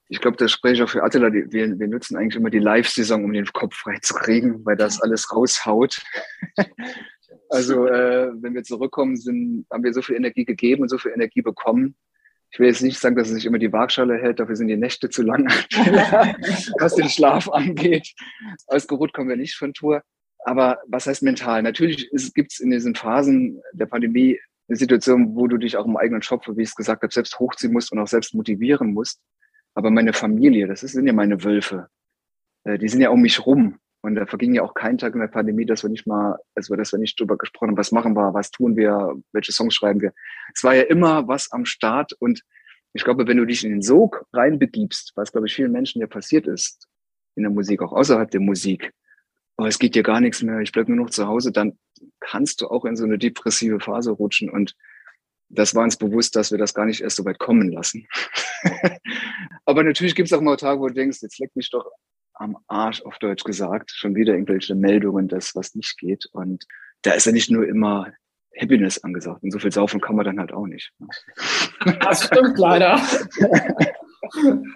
[0.08, 3.24] ich glaube, das spreche ich auch für Attila, wir, wir nutzen eigentlich immer die Live-Saison,
[3.24, 6.02] um den Kopf frei zu kriegen, weil das alles raushaut.
[7.48, 11.10] Also äh, wenn wir zurückkommen, sind, haben wir so viel Energie gegeben und so viel
[11.10, 11.96] Energie bekommen.
[12.52, 14.76] Ich will jetzt nicht sagen, dass es sich immer die Waagschale hält, dafür sind die
[14.76, 15.46] Nächte zu lang,
[16.78, 18.12] was den Schlaf angeht.
[18.68, 20.02] Ausgeruht kommen wir nicht von Tour.
[20.44, 21.62] Aber was heißt mental?
[21.62, 24.38] Natürlich gibt es in diesen Phasen der Pandemie
[24.68, 27.38] eine Situation, wo du dich auch im eigenen Job, wie ich es gesagt habe, selbst
[27.38, 29.20] hochziehen musst und auch selbst motivieren musst.
[29.74, 31.88] Aber meine Familie, das sind ja meine Wölfe.
[32.64, 33.78] Äh, die sind ja um mich rum.
[34.02, 36.74] Und da verging ja auch kein Tag in der Pandemie, dass wir nicht mal, also
[36.74, 40.00] dass wir nicht drüber gesprochen haben, was machen wir, was tun wir, welche Songs schreiben
[40.00, 40.14] wir.
[40.54, 42.42] Es war ja immer was am Start und
[42.92, 46.06] ich glaube, wenn du dich in den Sog reinbegibst, was glaube ich vielen Menschen ja
[46.06, 46.88] passiert ist
[47.36, 48.90] in der Musik, auch außerhalb der Musik,
[49.60, 51.78] aber es geht dir gar nichts mehr, ich bleibe nur noch zu Hause, dann
[52.18, 54.48] kannst du auch in so eine depressive Phase rutschen.
[54.48, 54.74] Und
[55.50, 58.08] das war uns bewusst, dass wir das gar nicht erst so weit kommen lassen.
[59.66, 61.90] Aber natürlich gibt es auch mal Tage, wo du denkst, jetzt leck mich doch
[62.32, 66.24] am Arsch, auf Deutsch gesagt, schon wieder irgendwelche Meldungen, das was nicht geht.
[66.32, 66.64] Und
[67.02, 68.10] da ist ja nicht nur immer
[68.58, 69.42] Happiness angesagt.
[69.42, 70.90] Und so viel saufen kann man dann halt auch nicht.
[72.00, 72.98] Das stimmt leider.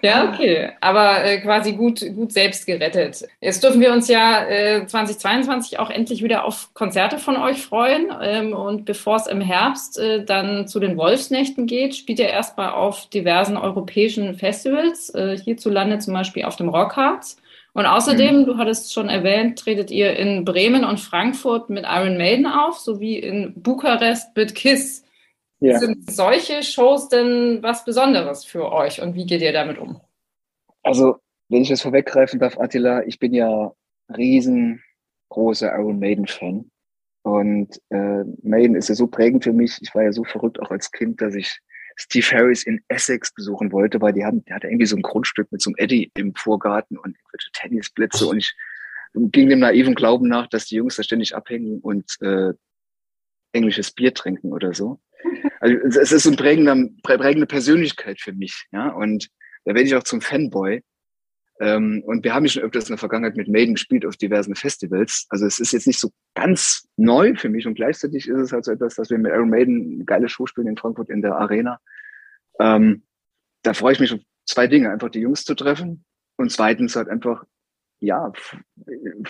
[0.01, 0.71] Ja, okay.
[0.81, 3.27] Aber äh, quasi gut, gut selbst gerettet.
[3.41, 8.13] Jetzt dürfen wir uns ja äh, 2022 auch endlich wieder auf Konzerte von euch freuen.
[8.21, 12.71] Ähm, und bevor es im Herbst äh, dann zu den Wolfsnächten geht, spielt ihr erstmal
[12.71, 15.09] auf diversen europäischen Festivals.
[15.13, 17.37] Äh, hierzulande zum Beispiel auf dem Rockharz.
[17.73, 18.45] Und außerdem, mhm.
[18.45, 23.19] du hattest schon erwähnt, tretet ihr in Bremen und Frankfurt mit Iron Maiden auf, sowie
[23.19, 25.04] in Bukarest mit Kiss.
[25.65, 25.79] Ja.
[25.79, 29.99] Sind solche Shows denn was Besonderes für euch und wie geht ihr damit um?
[30.83, 31.17] Also,
[31.49, 33.73] wenn ich das vorweggreifen darf, Attila, ich bin ja
[34.15, 36.69] riesengroßer Iron Maiden-Fan.
[37.23, 39.79] Und äh, Maiden ist ja so prägend für mich.
[39.81, 41.59] Ich war ja so verrückt auch als Kind, dass ich
[41.95, 45.51] Steve Harris in Essex besuchen wollte, weil die haben, der hatte irgendwie so ein Grundstück
[45.51, 48.53] mit so einem Eddy im Vorgarten und irgendwelche Tennisblitze und ich
[49.15, 52.53] ging dem naiven Glauben nach, dass die Jungs da ständig abhängen und äh,
[53.53, 54.99] englisches Bier trinken oder so.
[55.59, 58.89] Also es ist so eine prägende, prägende Persönlichkeit für mich, ja.
[58.89, 59.29] Und
[59.65, 60.81] da werde ich auch zum Fanboy.
[61.59, 64.55] Ähm, und wir haben ja schon öfters in der Vergangenheit mit Maiden gespielt auf diversen
[64.55, 65.25] Festivals.
[65.29, 68.65] Also es ist jetzt nicht so ganz neu für mich und gleichzeitig ist es halt
[68.65, 71.35] so etwas, dass wir mit Iron Maiden eine geile Show spielen in Frankfurt in der
[71.35, 71.79] Arena.
[72.59, 73.03] Ähm,
[73.63, 74.91] da freue ich mich auf zwei Dinge.
[74.91, 76.03] Einfach die Jungs zu treffen
[76.35, 77.45] und zweitens halt einfach
[77.99, 78.31] ja,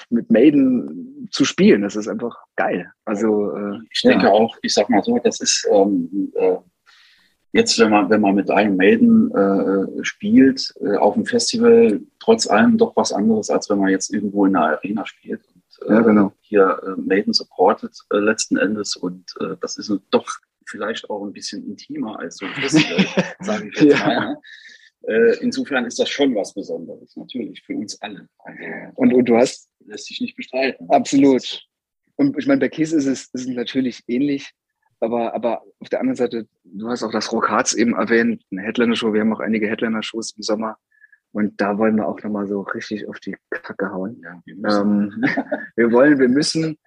[0.09, 1.81] mit Maiden zu spielen.
[1.81, 2.91] Das ist einfach geil.
[3.05, 4.31] Also äh, ich denke ja.
[4.31, 6.57] auch, ich sag mal so, das ist ähm, äh,
[7.53, 12.47] jetzt, wenn man, wenn man mit einem Maiden äh, spielt, äh, auf dem Festival, trotz
[12.47, 15.93] allem doch was anderes, als wenn man jetzt irgendwo in einer Arena spielt und äh,
[15.93, 16.33] ja, genau.
[16.41, 18.95] hier äh, Maiden supportet letzten Endes.
[18.95, 20.27] Und das ist doch
[20.67, 23.05] vielleicht auch ein bisschen intimer als so ein Festival,
[23.39, 24.05] sage ich jetzt ja.
[24.05, 24.19] mal.
[24.19, 24.41] Ne?
[25.07, 28.27] Äh, insofern ist das schon was Besonderes, natürlich, für uns alle.
[28.39, 28.63] Also,
[28.95, 29.69] und, und du hast.
[29.85, 30.89] Lässt sich nicht bestreiten.
[30.89, 31.63] Absolut.
[32.15, 34.51] Und ich meine, bei Kiss ist es, ist es natürlich ähnlich.
[34.99, 38.61] Aber, aber auf der anderen Seite, du hast auch das Rock Hearts eben erwähnt, eine
[38.61, 39.13] Headliner-Show.
[39.13, 40.77] Wir haben auch einige Headliner-Shows im Sommer.
[41.31, 44.21] Und da wollen wir auch nochmal so richtig auf die Kacke hauen.
[44.23, 45.23] Ja, wir, ähm,
[45.75, 46.77] wir wollen, wir müssen.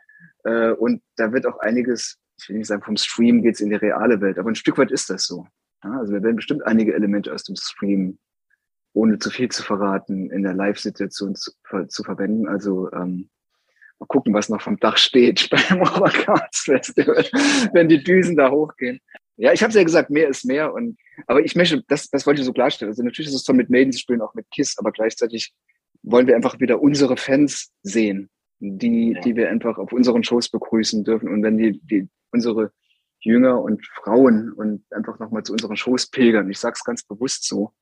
[0.45, 3.77] Äh, und da wird auch einiges, ich will nicht sagen, vom Stream geht's in die
[3.77, 5.47] reale Welt, aber ein Stück weit ist das so.
[5.85, 8.19] Ja, also wir werden bestimmt einige Elemente aus dem Stream,
[8.99, 11.53] ohne zu viel zu verraten, in der Live-Situation zu,
[11.87, 12.49] zu, verwenden.
[12.49, 13.31] Also ähm,
[14.01, 17.25] mal gucken, was noch vom Dach steht beim Overcast Festival,
[17.73, 19.01] wenn die Düsen da hochgehen.
[19.37, 20.75] Ja, ich habe ja gesagt, mehr ist mehr.
[20.75, 22.91] Und aber ich möchte, das, das wollte ich so klarstellen.
[22.91, 25.55] Also natürlich ist es toll, mit Maiden zu spielen, auch mit Kiss, aber gleichzeitig
[26.03, 31.05] wollen wir einfach wieder unsere Fans sehen, die, die wir einfach auf unseren Shows begrüßen
[31.05, 31.29] dürfen.
[31.29, 32.73] Und wenn die, die unsere
[33.21, 36.51] Jünger und Frauen und einfach nochmal zu unseren Shows pilgern.
[36.51, 37.73] Ich sage es ganz bewusst so.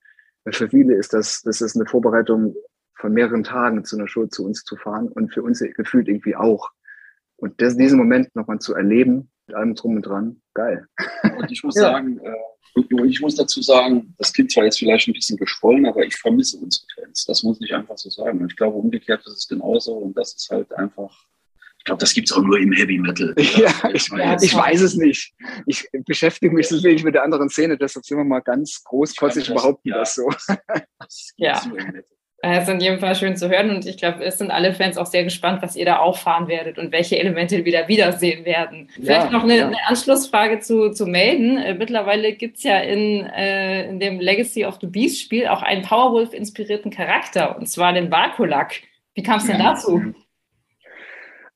[0.51, 2.55] Für viele ist das, das ist eine Vorbereitung
[2.95, 6.37] von mehreren Tagen zu einer Show zu uns zu fahren und für uns gefühlt irgendwie
[6.37, 6.71] auch.
[7.37, 10.87] Und das, diesen Moment nochmal zu erleben, mit allem drum und dran, geil.
[11.39, 11.83] Und ich muss ja.
[11.83, 16.05] sagen, äh, ich muss dazu sagen, das klingt zwar jetzt vielleicht ein bisschen geschwollen, aber
[16.05, 17.25] ich vermisse unsere Fans.
[17.25, 18.41] Das muss ich einfach so sagen.
[18.41, 19.95] Und ich glaube, umgekehrt ist es genauso.
[19.95, 21.27] Und das ist halt einfach
[21.87, 23.35] glaube, das gibt es auch nur im Heavy Metal.
[23.57, 24.11] Ja, ich,
[24.43, 25.33] ich, weiß es nicht.
[25.67, 29.49] Ich beschäftige mich so wenig mit der anderen Szene, deshalb sind wir mal ganz großkotzig
[29.49, 29.99] behaupten ja.
[29.99, 30.29] das so.
[30.99, 31.63] Das ja.
[32.43, 34.99] Es ist in jedem Fall schön zu hören und ich glaube, es sind alle Fans
[34.99, 38.91] auch sehr gespannt, was ihr da auffahren werdet und welche Elemente wir wiedersehen werden.
[38.93, 39.67] Vielleicht ja, noch eine, ja.
[39.67, 41.57] eine, Anschlussfrage zu, zu melden.
[41.57, 45.63] Äh, mittlerweile gibt es ja in, äh, in dem Legacy of the Beast Spiel auch
[45.63, 48.75] einen Powerwolf-inspirierten Charakter und zwar den Bakulak.
[49.15, 49.73] Wie kam es denn ja.
[49.73, 50.15] dazu?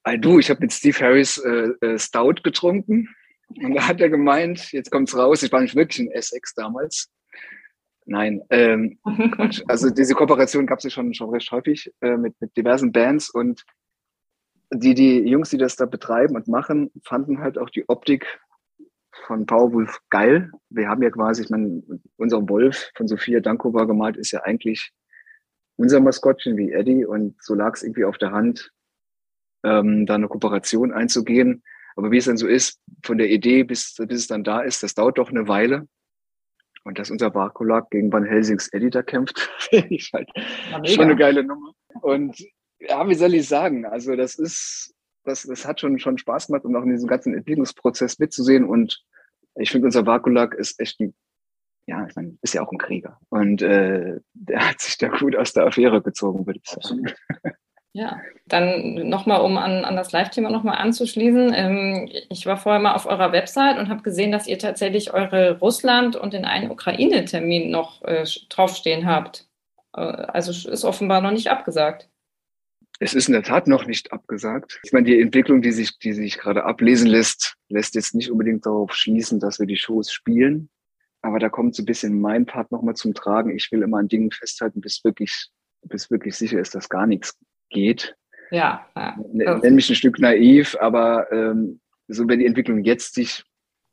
[0.04, 3.08] Ey, du, ich habe mit Steve Harris äh, äh, Stout getrunken
[3.48, 7.10] und da hat er gemeint, jetzt kommt's raus, ich war nicht wirklich in Essex damals.
[8.06, 8.98] Nein, ähm,
[9.32, 9.62] Quatsch.
[9.68, 13.30] Also diese Kooperation gab es ja schon, schon recht häufig äh, mit, mit diversen Bands
[13.30, 13.64] und
[14.72, 18.40] die, die Jungs, die das da betreiben und machen, fanden halt auch die Optik
[19.26, 20.50] von Powerwolf geil.
[20.70, 21.82] Wir haben ja quasi, ich meine,
[22.16, 24.92] unser Wolf von Sophia Dankova gemalt ist ja eigentlich
[25.76, 28.70] unser Maskottchen wie Eddie und so lag es irgendwie auf der Hand,
[29.64, 31.62] ähm, da eine Kooperation einzugehen.
[31.96, 34.82] Aber wie es dann so ist, von der Idee bis, bis es dann da ist,
[34.82, 35.86] das dauert doch eine Weile.
[36.84, 40.30] Und dass unser Barkolak gegen Van Helsings Editor kämpft, finde ich halt
[40.84, 41.72] schon eine geile Nummer.
[42.00, 42.38] Und
[42.78, 43.84] ja, wie soll ich sagen?
[43.84, 44.94] Also das ist,
[45.24, 48.64] das, das hat schon, schon Spaß gemacht und auch in diesem ganzen Entwicklungsprozess mitzusehen.
[48.64, 49.04] Und
[49.56, 51.14] ich finde, unser Vakulak ist echt ein,
[51.86, 53.18] ja, ich meine, ist ja auch ein Krieger.
[53.28, 57.12] Und äh, der hat sich da gut aus der Affäre gezogen, würde ich sagen.
[57.92, 61.52] Ja, dann nochmal, um an, an das Live-Thema nochmal anzuschließen.
[61.52, 65.58] Ähm, ich war vorher mal auf eurer Website und habe gesehen, dass ihr tatsächlich eure
[65.58, 69.48] Russland- und den einen Ukraine-Termin noch äh, draufstehen habt.
[69.96, 72.08] Äh, also ist offenbar noch nicht abgesagt.
[73.00, 74.78] Es ist in der Tat noch nicht abgesagt.
[74.84, 78.66] Ich meine, die Entwicklung, die sich, die sich gerade ablesen lässt, lässt jetzt nicht unbedingt
[78.66, 80.68] darauf schließen, dass wir die Shows spielen.
[81.22, 83.56] Aber da kommt so ein bisschen mein Part nochmal zum Tragen.
[83.56, 85.48] Ich will immer an Dingen festhalten, bis wirklich,
[85.82, 87.36] bis wirklich sicher ist, dass gar nichts
[87.70, 88.16] geht.
[88.50, 88.86] Ja.
[88.96, 89.16] ja.
[89.32, 93.44] Nenn mich ein Stück naiv, aber ähm, so wenn die Entwicklung jetzt sich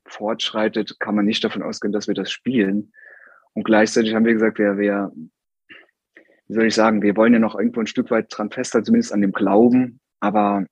[0.06, 2.92] fortschreitet, kann man nicht davon ausgehen, dass wir das spielen.
[3.54, 5.12] Und gleichzeitig haben wir gesagt, wir, wir,
[6.48, 9.14] wie soll ich sagen, wir wollen ja noch irgendwo ein Stück weit dran festhalten, zumindest
[9.14, 10.00] an dem Glauben.
[10.20, 10.66] Aber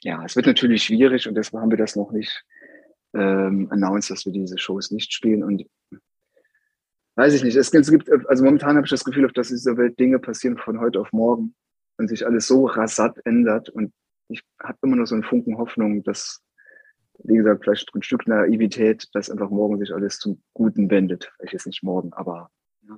[0.00, 2.44] ja, es wird natürlich schwierig und deshalb haben wir das noch nicht
[3.14, 5.42] ähm, announced, dass wir diese Shows nicht spielen.
[5.42, 5.66] Und
[7.16, 9.98] weiß ich nicht, es, es gibt, also momentan habe ich das Gefühl, dass dieser Welt
[9.98, 11.54] Dinge passieren von heute auf morgen
[11.98, 13.68] und sich alles so rasant ändert.
[13.68, 13.92] Und
[14.28, 16.42] ich habe immer noch so einen Funken Hoffnung, dass,
[17.24, 21.32] wie gesagt, vielleicht ein Stück Naivität, dass einfach morgen sich alles zum Guten wendet.
[21.36, 22.50] Vielleicht jetzt nicht morgen, aber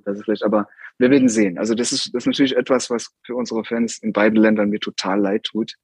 [0.04, 0.68] das ist vielleicht, aber
[0.98, 1.58] wir werden sehen.
[1.58, 4.80] Also das ist, das ist natürlich etwas, was für unsere Fans in beiden Ländern mir
[4.80, 5.74] total leid tut,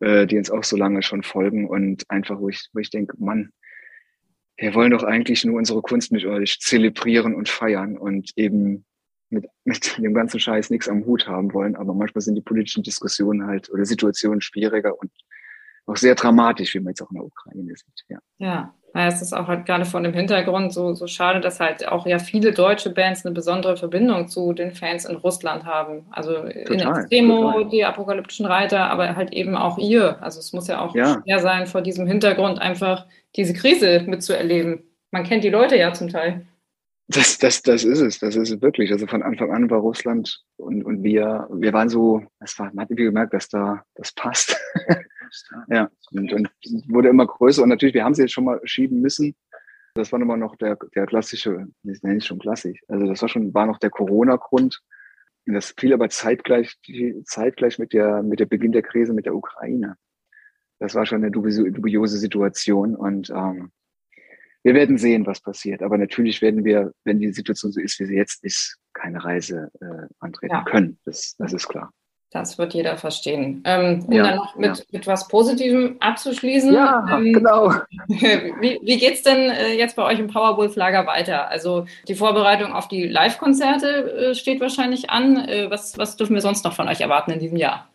[0.00, 3.16] äh, die uns auch so lange schon folgen und einfach, wo ich, wo ich denke,
[3.18, 3.52] Mann,
[4.56, 8.84] wir wollen doch eigentlich nur unsere Kunst mit euch zelebrieren und feiern und eben
[9.32, 11.76] mit, mit dem ganzen Scheiß nichts am Hut haben wollen.
[11.76, 15.10] Aber manchmal sind die politischen Diskussionen halt oder Situationen schwieriger und
[15.86, 18.04] auch sehr dramatisch, wie man jetzt auch in der Ukraine sieht.
[18.08, 18.18] Ja.
[18.38, 18.74] ja.
[18.94, 22.06] Ja, es ist auch halt gerade von dem Hintergrund so, so schade, dass halt auch
[22.06, 26.06] ja viele deutsche Bands eine besondere Verbindung zu den Fans in Russland haben.
[26.10, 27.68] Also total, in Extremo, total.
[27.70, 30.22] die apokalyptischen Reiter, aber halt eben auch ihr.
[30.22, 31.22] Also es muss ja auch ja.
[31.22, 34.82] schwer sein, vor diesem Hintergrund einfach diese Krise mitzuerleben.
[35.10, 36.46] Man kennt die Leute ja zum Teil.
[37.08, 38.92] Das, das, das ist es, das ist es wirklich.
[38.92, 42.84] Also von Anfang an war Russland und, und wir, wir waren so, es war, man
[42.84, 44.56] hat irgendwie gemerkt, dass da, das passt.
[45.68, 46.50] ja, und, und
[46.88, 49.34] wurde immer größer und natürlich, wir haben sie jetzt schon mal schieben müssen.
[49.94, 52.80] Das war immer noch der, der klassische, das nenne ich schon klassisch.
[52.88, 54.80] Also das war schon, war noch der Corona-Grund.
[55.44, 56.78] Das fiel aber zeitgleich,
[57.24, 59.96] zeitgleich mit der, mit der Beginn der Krise mit der Ukraine.
[60.78, 63.70] Das war schon eine dubiose Situation und ähm,
[64.62, 65.82] wir werden sehen, was passiert.
[65.82, 69.70] Aber natürlich werden wir, wenn die Situation so ist, wie sie jetzt ist, keine Reise
[69.80, 70.64] äh, antreten ja.
[70.64, 70.98] können.
[71.04, 71.92] Das, das ist klar.
[72.32, 73.62] Das wird jeder verstehen.
[73.66, 74.84] Ähm, um ja, dann noch mit, ja.
[74.90, 76.72] mit was Positivem abzuschließen.
[76.72, 77.70] Ja, ähm, genau.
[78.08, 81.48] Wie, wie geht es denn äh, jetzt bei euch im Powerwolf-Lager weiter?
[81.48, 85.36] Also die Vorbereitung auf die Live-Konzerte äh, steht wahrscheinlich an.
[85.46, 87.90] Äh, was, was dürfen wir sonst noch von euch erwarten in diesem Jahr?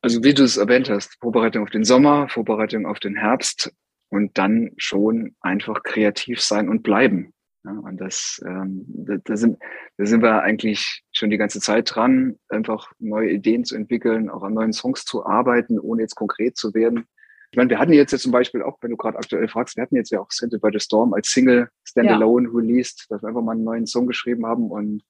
[0.00, 3.70] Also wie du es erwähnt hast, Vorbereitung auf den Sommer, Vorbereitung auf den Herbst
[4.12, 7.32] und dann schon einfach kreativ sein und bleiben.
[7.64, 9.58] Ja, und das, ähm, da, da, sind,
[9.96, 14.42] da sind wir eigentlich schon die ganze Zeit dran, einfach neue Ideen zu entwickeln, auch
[14.42, 17.06] an neuen Songs zu arbeiten, ohne jetzt konkret zu werden.
[17.52, 19.82] Ich meine, wir hatten jetzt, jetzt zum Beispiel auch, wenn du gerade aktuell fragst, wir
[19.82, 22.54] hatten jetzt ja auch Scented by the Storm als Single Standalone ja.
[22.54, 25.02] released, dass wir einfach mal einen neuen Song geschrieben haben und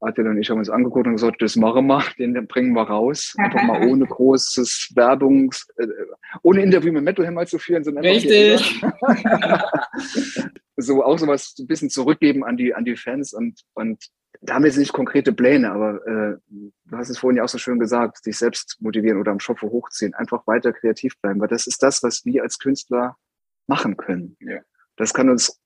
[0.00, 3.34] Adel und ich haben uns angeguckt und gesagt, das machen wir, den bringen wir raus.
[3.38, 5.86] Einfach mal ohne großes Werbungs, äh,
[6.42, 8.80] ohne Interview mit Metal Hammer zu führen, sondern Richtig.
[10.76, 14.08] so auch sowas ein bisschen zurückgeben an die, an die Fans und, und
[14.40, 17.48] da haben wir jetzt nicht konkrete Pläne, aber äh, du hast es vorhin ja auch
[17.48, 21.48] so schön gesagt, sich selbst motivieren oder am Schopfe hochziehen, einfach weiter kreativ bleiben, weil
[21.48, 23.16] das ist das, was wir als Künstler
[23.66, 24.36] machen können.
[24.40, 24.60] Ja.
[24.96, 25.60] Das kann uns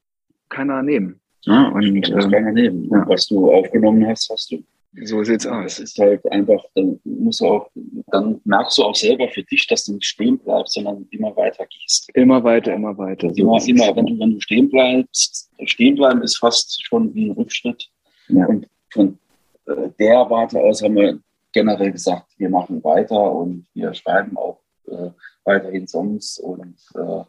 [0.49, 1.21] keiner nehmen.
[1.45, 2.88] Ja, und, das kann man nehmen.
[2.90, 3.05] Ja.
[3.09, 4.62] Was du aufgenommen hast, hast du.
[5.03, 5.78] So sieht's aus.
[5.78, 7.70] Es ist halt einfach, dann musst du auch,
[8.09, 11.64] dann merkst du auch selber für dich, dass du nicht stehen bleibst, sondern immer weiter
[11.66, 12.11] gehst.
[12.14, 13.30] Immer weiter, immer weiter.
[13.30, 17.30] So immer, immer, wenn du, wenn du stehen bleibst, stehen bleiben ist fast schon wie
[17.30, 17.88] ein Rückschritt.
[18.28, 18.47] Ja.
[18.47, 19.18] Und von
[19.66, 21.18] äh, der Warte aus haben wir
[21.53, 25.11] generell gesagt, wir machen weiter und wir schreiben auch äh,
[25.45, 27.24] weiterhin Songs und äh,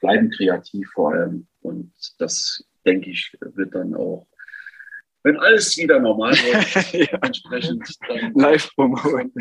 [0.00, 1.46] bleiben kreativ vor allem.
[1.62, 4.26] Und das denke ich, wird dann auch
[5.26, 7.18] wenn alles wieder normal wird, ja.
[7.20, 9.32] entsprechend dann live promoten.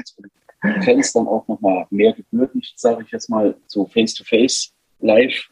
[0.83, 5.47] Fans dann auch nochmal mehr gewürdigt, sage ich jetzt mal, so face-to-face, live.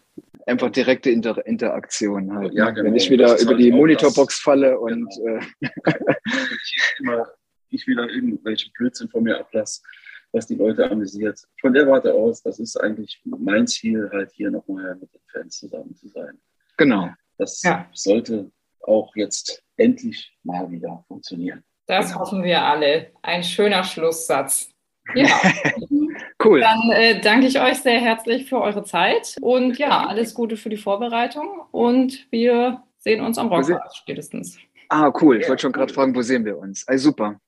[0.47, 2.51] Einfach direkte Inter Interaktion halt.
[2.53, 2.87] Ja, genau.
[2.87, 5.39] Wenn ich wieder über halt die Monitorbox falle und genau.
[5.61, 5.69] äh,
[6.99, 7.27] immer
[7.69, 9.83] ich wieder irgendwelche Blödsinn von mir ablasse,
[10.31, 11.39] was die Leute amüsiert.
[11.61, 15.59] Von der Warte aus, das ist eigentlich mein Ziel, halt hier nochmal mit den Fans
[15.59, 16.39] zusammen zu sein.
[16.77, 17.11] Genau.
[17.38, 17.88] Das ja.
[17.93, 21.63] sollte auch jetzt endlich mal wieder funktionieren.
[21.88, 22.21] Das genau.
[22.21, 23.11] hoffen wir alle.
[23.21, 24.69] Ein schöner Schlusssatz.
[25.15, 25.27] Ja.
[26.43, 26.61] cool.
[26.61, 30.69] Dann äh, danke ich euch sehr herzlich für eure Zeit und ja, alles Gute für
[30.69, 34.57] die Vorbereitung und wir sehen uns am Rockhaus spätestens.
[34.89, 35.41] Ah, cool.
[35.41, 36.88] Ich wollte schon gerade fragen, wo sehen wir uns?
[36.88, 37.39] Also super.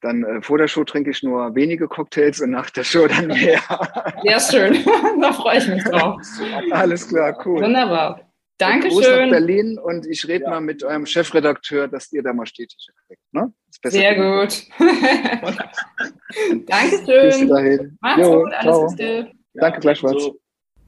[0.00, 3.28] Dann äh, vor der Show trinke ich nur wenige Cocktails und nach der Show dann
[3.28, 3.60] mehr.
[4.22, 4.84] Sehr schön.
[5.20, 6.20] da freue ich mich drauf.
[6.70, 7.62] Alles klar, cool.
[7.62, 8.20] Wunderbar.
[8.58, 8.96] Dankeschön.
[8.96, 10.50] Gruß nach Berlin und ich rede ja.
[10.50, 13.22] mal mit eurem Chefredakteur, dass ihr da mal Städtische kriegt.
[13.32, 13.52] Ne?
[13.84, 14.64] Sehr gut.
[16.66, 17.30] Dankeschön.
[17.30, 17.98] Bis dahin.
[18.00, 19.30] Macht's jo, gut, alles Gute.
[19.54, 20.30] Danke gleichfalls.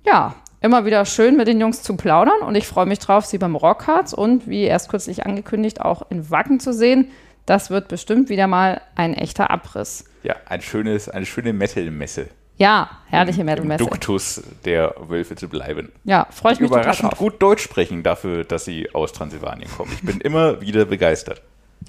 [0.05, 3.39] Ja, immer wieder schön mit den Jungs zu plaudern und ich freue mich drauf, sie
[3.39, 7.11] beim Rockharz und wie erst kürzlich angekündigt auch in Wacken zu sehen.
[7.47, 10.05] Das wird bestimmt wieder mal ein echter Abriss.
[10.23, 12.29] Ja, ein schönes, eine schöne Metal-Messe.
[12.59, 13.85] Ja, herrliche Metal-Messe.
[13.85, 15.93] Duktus der Wölfe zu bleiben.
[16.05, 19.93] Ja, freue ich mich Überraschend gut Deutsch sprechen dafür, dass sie aus Transsilvanien kommen.
[19.93, 21.43] Ich bin immer wieder begeistert.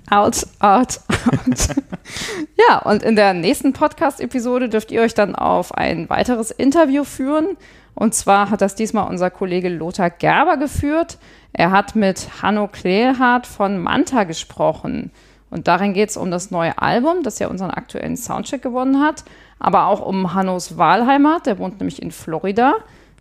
[0.09, 1.75] Out, out, out.
[2.69, 7.57] ja, und in der nächsten Podcast-Episode dürft ihr euch dann auf ein weiteres Interview führen.
[7.95, 11.17] Und zwar hat das diesmal unser Kollege Lothar Gerber geführt.
[11.53, 15.11] Er hat mit Hanno Klehlhardt von Manta gesprochen.
[15.49, 19.23] Und darin geht es um das neue Album, das ja unseren aktuellen Soundcheck gewonnen hat,
[19.59, 22.75] aber auch um Hannos Wahlheimat, der wohnt nämlich in Florida,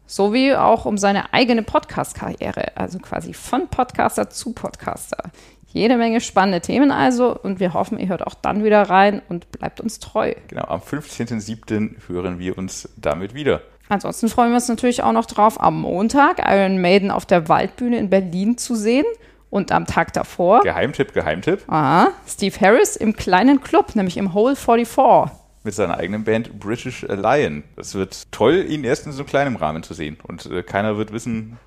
[0.06, 5.30] sowie auch um seine eigene Podcast-Karriere, also quasi von Podcaster zu Podcaster.
[5.66, 9.50] Jede Menge spannende Themen also und wir hoffen, ihr hört auch dann wieder rein und
[9.50, 10.32] bleibt uns treu.
[10.48, 12.08] Genau, am 15.07.
[12.08, 13.60] hören wir uns damit wieder.
[13.88, 17.98] Ansonsten freuen wir uns natürlich auch noch drauf, am Montag Iron Maiden auf der Waldbühne
[17.98, 19.04] in Berlin zu sehen
[19.50, 20.62] und am Tag davor.
[20.62, 21.62] Geheimtipp, Geheimtipp.
[21.68, 25.45] Aha, Steve Harris im kleinen Club, nämlich im Hole 44.
[25.66, 27.64] Mit seiner eigenen Band British Lion.
[27.74, 30.16] Es wird toll, ihn erst in so kleinem Rahmen zu sehen.
[30.22, 31.58] Und äh, keiner wird wissen,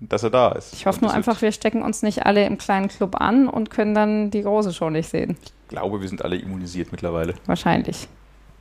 [0.00, 0.74] dass er da ist.
[0.74, 3.94] Ich hoffe nur einfach, wir stecken uns nicht alle im kleinen Club an und können
[3.94, 5.36] dann die große Show nicht sehen.
[5.44, 7.34] Ich glaube, wir sind alle immunisiert mittlerweile.
[7.46, 8.08] Wahrscheinlich.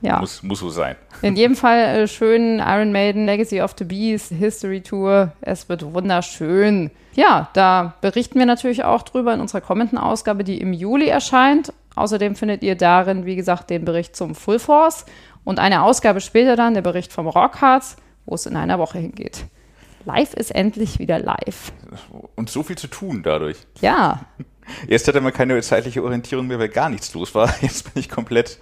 [0.01, 0.19] Ja.
[0.19, 0.95] Muss, muss so sein.
[1.23, 5.31] In jedem Fall äh, schön Iron Maiden, Legacy of the Beast, History Tour.
[5.41, 6.91] Es wird wunderschön.
[7.15, 11.73] Ja, da berichten wir natürlich auch drüber in unserer kommenden Ausgabe, die im Juli erscheint.
[11.95, 15.05] Außerdem findet ihr darin, wie gesagt, den Bericht zum Full Force
[15.43, 19.45] und eine Ausgabe später dann der Bericht vom Rockharz, wo es in einer Woche hingeht.
[20.05, 21.71] Live ist endlich wieder live.
[22.35, 23.57] Und so viel zu tun dadurch.
[23.81, 24.25] Ja.
[24.87, 27.53] Erst hatte man keine zeitliche Orientierung mehr, weil gar nichts los war.
[27.61, 28.59] Jetzt bin ich komplett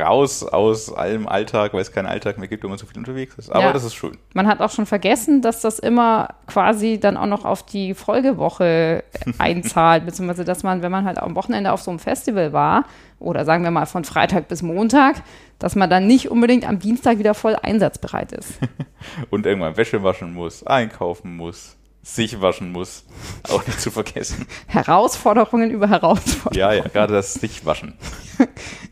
[0.00, 3.34] raus aus allem Alltag, weil es keinen Alltag mehr gibt, wenn man so viel unterwegs
[3.36, 3.50] ist.
[3.50, 3.72] Aber ja.
[3.72, 4.16] das ist schön.
[4.34, 9.04] Man hat auch schon vergessen, dass das immer quasi dann auch noch auf die Folgewoche
[9.38, 12.84] einzahlt, beziehungsweise dass man, wenn man halt am Wochenende auf so einem Festival war,
[13.20, 15.22] oder sagen wir mal von Freitag bis Montag,
[15.58, 18.58] dass man dann nicht unbedingt am Dienstag wieder voll einsatzbereit ist.
[19.30, 23.04] Und irgendwann Wäsche waschen muss, einkaufen muss sich waschen muss.
[23.48, 24.46] Auch nicht zu vergessen.
[24.66, 26.58] Herausforderungen über Herausforderungen.
[26.58, 27.94] Ja, ja, gerade das sich waschen.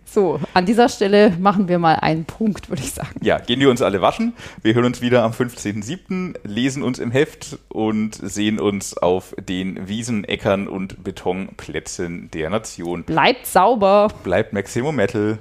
[0.05, 3.19] So, an dieser Stelle machen wir mal einen Punkt, würde ich sagen.
[3.23, 4.35] Ja, gehen wir uns alle waschen.
[4.61, 9.89] Wir hören uns wieder am 15.07., lesen uns im Heft und sehen uns auf den
[9.89, 13.05] Wiesen, Äckern und Betonplätzen der Nation.
[13.05, 14.09] Bleibt sauber.
[14.23, 15.39] Bleibt Maximum Metal.